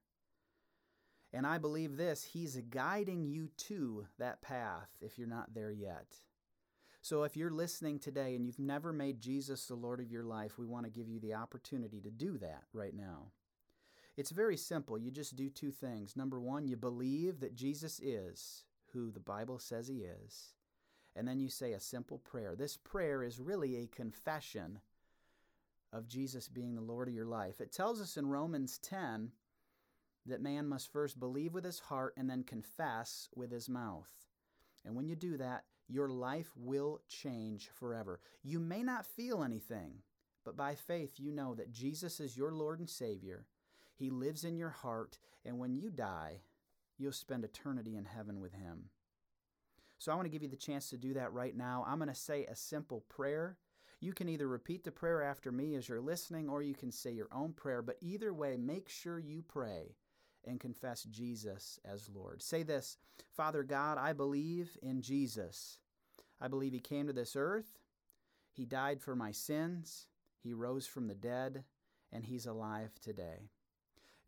And 1.32 1.46
I 1.46 1.58
believe 1.58 1.96
this 1.96 2.24
He's 2.24 2.56
guiding 2.70 3.24
you 3.24 3.48
to 3.68 4.06
that 4.18 4.42
path 4.42 4.88
if 5.00 5.18
you're 5.18 5.28
not 5.28 5.54
there 5.54 5.70
yet. 5.70 6.16
So 7.02 7.22
if 7.22 7.36
you're 7.36 7.50
listening 7.50 7.98
today 7.98 8.34
and 8.34 8.44
you've 8.44 8.58
never 8.58 8.92
made 8.92 9.20
Jesus 9.20 9.66
the 9.66 9.74
Lord 9.74 10.00
of 10.00 10.10
your 10.10 10.24
life, 10.24 10.58
we 10.58 10.66
want 10.66 10.84
to 10.84 10.90
give 10.90 11.08
you 11.08 11.18
the 11.18 11.34
opportunity 11.34 12.00
to 12.00 12.10
do 12.10 12.36
that 12.38 12.64
right 12.74 12.94
now. 12.94 13.28
It's 14.16 14.30
very 14.30 14.56
simple. 14.56 14.98
You 14.98 15.10
just 15.10 15.34
do 15.34 15.48
two 15.48 15.70
things. 15.70 16.14
Number 16.14 16.38
one, 16.38 16.66
you 16.66 16.76
believe 16.76 17.40
that 17.40 17.54
Jesus 17.54 18.00
is 18.00 18.64
who 18.92 19.10
the 19.10 19.20
Bible 19.20 19.58
says 19.58 19.88
He 19.88 20.02
is. 20.02 20.54
And 21.16 21.26
then 21.26 21.40
you 21.40 21.48
say 21.48 21.72
a 21.72 21.80
simple 21.80 22.18
prayer. 22.18 22.54
This 22.54 22.76
prayer 22.76 23.22
is 23.22 23.38
really 23.38 23.76
a 23.76 23.86
confession 23.86 24.80
of 25.92 26.08
Jesus 26.08 26.48
being 26.48 26.74
the 26.74 26.80
Lord 26.80 27.08
of 27.08 27.14
your 27.14 27.26
life. 27.26 27.60
It 27.60 27.72
tells 27.72 28.00
us 28.00 28.16
in 28.16 28.28
Romans 28.28 28.78
10 28.78 29.30
that 30.26 30.42
man 30.42 30.66
must 30.66 30.92
first 30.92 31.18
believe 31.18 31.54
with 31.54 31.64
his 31.64 31.80
heart 31.80 32.14
and 32.16 32.28
then 32.28 32.42
confess 32.42 33.28
with 33.34 33.50
his 33.50 33.68
mouth. 33.68 34.10
And 34.84 34.94
when 34.94 35.08
you 35.08 35.16
do 35.16 35.36
that, 35.38 35.64
your 35.88 36.08
life 36.08 36.50
will 36.56 37.00
change 37.08 37.68
forever. 37.74 38.20
You 38.42 38.60
may 38.60 38.82
not 38.82 39.06
feel 39.06 39.42
anything, 39.42 39.94
but 40.44 40.56
by 40.56 40.74
faith, 40.74 41.14
you 41.16 41.32
know 41.32 41.54
that 41.54 41.72
Jesus 41.72 42.20
is 42.20 42.36
your 42.36 42.52
Lord 42.52 42.78
and 42.78 42.88
Savior. 42.88 43.46
He 43.96 44.08
lives 44.08 44.44
in 44.44 44.56
your 44.56 44.70
heart, 44.70 45.18
and 45.44 45.58
when 45.58 45.74
you 45.74 45.90
die, 45.90 46.42
you'll 46.96 47.12
spend 47.12 47.44
eternity 47.44 47.96
in 47.96 48.04
heaven 48.04 48.40
with 48.40 48.52
Him. 48.52 48.90
So 49.98 50.10
I 50.10 50.14
want 50.14 50.26
to 50.26 50.30
give 50.30 50.42
you 50.42 50.48
the 50.48 50.56
chance 50.56 50.88
to 50.90 50.96
do 50.96 51.12
that 51.14 51.32
right 51.32 51.54
now. 51.54 51.84
I'm 51.86 51.98
going 51.98 52.08
to 52.08 52.14
say 52.14 52.46
a 52.46 52.56
simple 52.56 53.04
prayer. 53.10 53.58
You 54.00 54.12
can 54.14 54.28
either 54.28 54.48
repeat 54.48 54.84
the 54.84 54.90
prayer 54.90 55.22
after 55.22 55.52
me 55.52 55.74
as 55.74 55.88
you're 55.88 56.00
listening, 56.00 56.48
or 56.48 56.62
you 56.62 56.74
can 56.74 56.90
say 56.90 57.12
your 57.12 57.28
own 57.32 57.52
prayer. 57.52 57.82
But 57.82 57.98
either 58.00 58.32
way, 58.32 58.56
make 58.56 58.88
sure 58.88 59.18
you 59.18 59.42
pray 59.46 59.96
and 60.46 60.58
confess 60.58 61.02
Jesus 61.04 61.78
as 61.84 62.08
Lord. 62.08 62.42
Say 62.42 62.62
this 62.62 62.96
Father 63.30 63.62
God, 63.62 63.98
I 63.98 64.12
believe 64.12 64.78
in 64.82 65.02
Jesus. 65.02 65.78
I 66.40 66.48
believe 66.48 66.72
He 66.72 66.80
came 66.80 67.06
to 67.06 67.12
this 67.12 67.36
earth, 67.36 67.78
He 68.52 68.64
died 68.64 69.02
for 69.02 69.14
my 69.14 69.32
sins, 69.32 70.06
He 70.42 70.54
rose 70.54 70.86
from 70.86 71.06
the 71.06 71.14
dead, 71.14 71.64
and 72.10 72.24
He's 72.24 72.46
alive 72.46 72.92
today. 73.02 73.50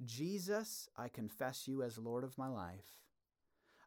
Jesus, 0.05 0.89
I 0.97 1.09
confess 1.09 1.67
you 1.67 1.83
as 1.83 1.97
Lord 1.97 2.25
of 2.25 2.37
my 2.37 2.49
life. 2.49 3.01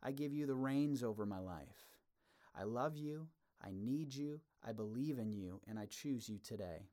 I 0.02 0.12
give 0.12 0.34
you 0.34 0.46
the 0.46 0.56
reins 0.56 1.04
over 1.04 1.26
my 1.26 1.40
life. 1.40 1.98
I 2.58 2.64
love 2.64 2.98
you. 2.98 3.28
I 3.66 3.72
need 3.74 4.14
you. 4.14 4.40
I 4.68 4.72
believe 4.72 5.20
in 5.20 5.32
you, 5.32 5.62
and 5.68 5.80
I 5.80 5.86
choose 5.86 6.30
you 6.30 6.40
today. 6.44 6.90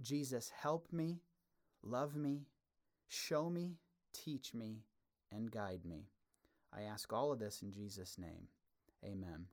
Jesus, 0.00 0.50
help 0.62 0.92
me, 0.92 1.20
love 1.82 2.16
me, 2.16 2.46
show 3.08 3.50
me, 3.50 3.76
teach 4.12 4.54
me, 4.54 4.82
and 5.32 5.50
guide 5.50 5.84
me. 5.84 6.08
I 6.72 6.82
ask 6.82 7.12
all 7.12 7.32
of 7.32 7.38
this 7.38 7.62
in 7.62 7.72
Jesus' 7.72 8.18
name. 8.18 8.48
Amen. 9.04 9.46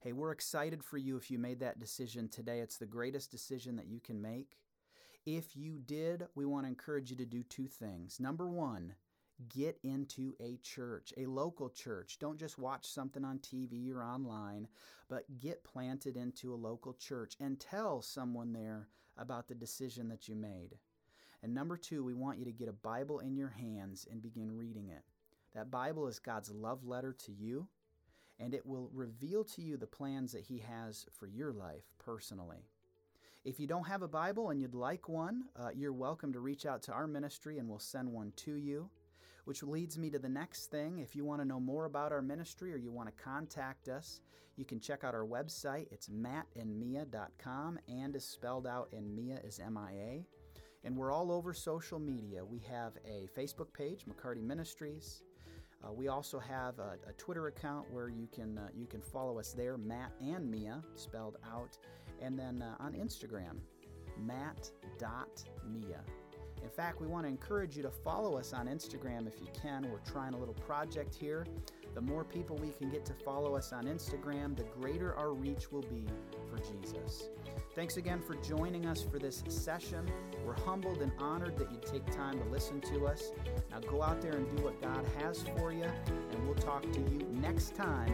Hey, 0.00 0.12
we're 0.12 0.32
excited 0.32 0.84
for 0.84 0.98
you 0.98 1.16
if 1.16 1.30
you 1.30 1.38
made 1.38 1.60
that 1.60 1.80
decision 1.80 2.28
today. 2.28 2.60
It's 2.60 2.78
the 2.78 2.86
greatest 2.86 3.30
decision 3.30 3.76
that 3.76 3.88
you 3.88 3.98
can 3.98 4.20
make. 4.20 4.58
If 5.24 5.56
you 5.56 5.80
did, 5.84 6.26
we 6.36 6.44
want 6.44 6.64
to 6.64 6.68
encourage 6.68 7.10
you 7.10 7.16
to 7.16 7.24
do 7.24 7.42
two 7.42 7.66
things. 7.66 8.20
Number 8.20 8.46
one, 8.46 8.94
get 9.48 9.78
into 9.82 10.34
a 10.40 10.58
church, 10.62 11.12
a 11.16 11.26
local 11.26 11.68
church. 11.68 12.18
Don't 12.18 12.38
just 12.38 12.58
watch 12.58 12.86
something 12.86 13.24
on 13.24 13.38
TV 13.38 13.92
or 13.92 14.02
online, 14.02 14.68
but 15.08 15.24
get 15.38 15.64
planted 15.64 16.16
into 16.16 16.52
a 16.52 16.56
local 16.56 16.94
church 16.94 17.34
and 17.40 17.60
tell 17.60 18.02
someone 18.02 18.52
there 18.52 18.88
about 19.18 19.48
the 19.48 19.54
decision 19.54 20.08
that 20.08 20.28
you 20.28 20.34
made. 20.34 20.76
And 21.42 21.54
number 21.54 21.76
two, 21.76 22.02
we 22.04 22.14
want 22.14 22.38
you 22.38 22.44
to 22.44 22.52
get 22.52 22.68
a 22.68 22.72
Bible 22.72 23.20
in 23.20 23.36
your 23.36 23.50
hands 23.50 24.06
and 24.10 24.22
begin 24.22 24.56
reading 24.56 24.88
it. 24.88 25.02
That 25.54 25.70
Bible 25.70 26.06
is 26.08 26.18
God's 26.18 26.50
love 26.50 26.84
letter 26.84 27.14
to 27.24 27.32
you, 27.32 27.68
and 28.38 28.52
it 28.52 28.66
will 28.66 28.90
reveal 28.92 29.44
to 29.44 29.62
you 29.62 29.76
the 29.76 29.86
plans 29.86 30.32
that 30.32 30.42
He 30.42 30.58
has 30.58 31.06
for 31.18 31.26
your 31.26 31.52
life 31.52 31.84
personally. 31.98 32.64
If 33.44 33.60
you 33.60 33.66
don't 33.68 33.86
have 33.86 34.02
a 34.02 34.08
Bible 34.08 34.50
and 34.50 34.60
you'd 34.60 34.74
like 34.74 35.08
one, 35.08 35.44
uh, 35.56 35.68
you're 35.72 35.92
welcome 35.92 36.32
to 36.32 36.40
reach 36.40 36.66
out 36.66 36.82
to 36.82 36.92
our 36.92 37.06
ministry 37.06 37.58
and 37.58 37.68
we'll 37.68 37.78
send 37.78 38.12
one 38.12 38.32
to 38.38 38.54
you. 38.54 38.90
Which 39.46 39.62
leads 39.62 39.96
me 39.96 40.10
to 40.10 40.18
the 40.18 40.28
next 40.28 40.72
thing. 40.72 40.98
If 40.98 41.16
you 41.16 41.24
want 41.24 41.40
to 41.40 41.46
know 41.46 41.60
more 41.60 41.84
about 41.84 42.12
our 42.12 42.20
ministry 42.20 42.72
or 42.72 42.76
you 42.76 42.90
want 42.90 43.08
to 43.08 43.22
contact 43.22 43.88
us, 43.88 44.20
you 44.56 44.64
can 44.64 44.80
check 44.80 45.04
out 45.04 45.14
our 45.14 45.24
website. 45.24 45.86
It's 45.92 46.08
mattandmia.com 46.08 47.78
and 47.88 48.16
is 48.16 48.24
spelled 48.24 48.66
out, 48.66 48.88
and 48.92 49.14
Mia 49.14 49.38
is 49.44 49.60
M 49.60 49.78
I 49.78 49.92
A. 49.92 50.26
And 50.82 50.96
we're 50.96 51.12
all 51.12 51.30
over 51.30 51.54
social 51.54 52.00
media. 52.00 52.44
We 52.44 52.58
have 52.68 52.94
a 53.06 53.28
Facebook 53.38 53.72
page, 53.72 54.04
McCarty 54.04 54.42
Ministries. 54.42 55.22
Uh, 55.84 55.92
we 55.92 56.08
also 56.08 56.40
have 56.40 56.78
a, 56.78 56.96
a, 57.08 57.12
Twitter 57.12 57.46
account 57.46 57.86
where 57.92 58.08
you 58.08 58.26
can 58.32 58.58
uh, 58.58 58.68
you 58.74 58.86
can 58.86 59.00
follow 59.00 59.38
us 59.38 59.52
there, 59.52 59.76
Matt 59.76 60.10
and 60.20 60.50
Mia, 60.50 60.82
spelled 60.96 61.36
out, 61.46 61.78
and 62.20 62.36
then 62.36 62.62
uh, 62.62 62.82
on 62.82 62.94
Instagram, 62.94 63.58
matt.mia. 64.18 66.00
In 66.66 66.72
fact, 66.72 67.00
we 67.00 67.06
want 67.06 67.24
to 67.24 67.28
encourage 67.28 67.76
you 67.76 67.82
to 67.84 67.92
follow 67.92 68.36
us 68.36 68.52
on 68.52 68.66
Instagram 68.66 69.28
if 69.28 69.40
you 69.40 69.46
can. 69.62 69.88
We're 69.88 70.00
trying 70.00 70.34
a 70.34 70.36
little 70.36 70.52
project 70.52 71.14
here. 71.14 71.46
The 71.94 72.00
more 72.00 72.24
people 72.24 72.56
we 72.56 72.70
can 72.70 72.90
get 72.90 73.04
to 73.04 73.14
follow 73.14 73.54
us 73.54 73.72
on 73.72 73.84
Instagram, 73.84 74.56
the 74.56 74.64
greater 74.64 75.14
our 75.14 75.32
reach 75.32 75.70
will 75.70 75.82
be 75.82 76.04
for 76.50 76.58
Jesus. 76.58 77.28
Thanks 77.76 77.98
again 77.98 78.20
for 78.20 78.34
joining 78.34 78.84
us 78.84 79.00
for 79.00 79.20
this 79.20 79.44
session. 79.46 80.10
We're 80.44 80.58
humbled 80.58 81.02
and 81.02 81.12
honored 81.20 81.56
that 81.56 81.70
you 81.70 81.78
take 81.88 82.04
time 82.10 82.36
to 82.36 82.44
listen 82.50 82.80
to 82.80 83.06
us. 83.06 83.30
Now 83.70 83.78
go 83.78 84.02
out 84.02 84.20
there 84.20 84.32
and 84.32 84.56
do 84.56 84.64
what 84.64 84.82
God 84.82 85.06
has 85.20 85.44
for 85.56 85.72
you, 85.72 85.84
and 85.84 86.46
we'll 86.46 86.56
talk 86.56 86.82
to 86.82 86.98
you 86.98 87.28
next 87.30 87.76
time 87.76 88.12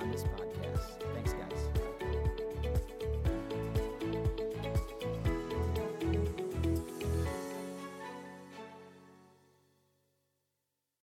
on 0.00 0.10
this 0.10 0.22
podcast. 0.22 1.13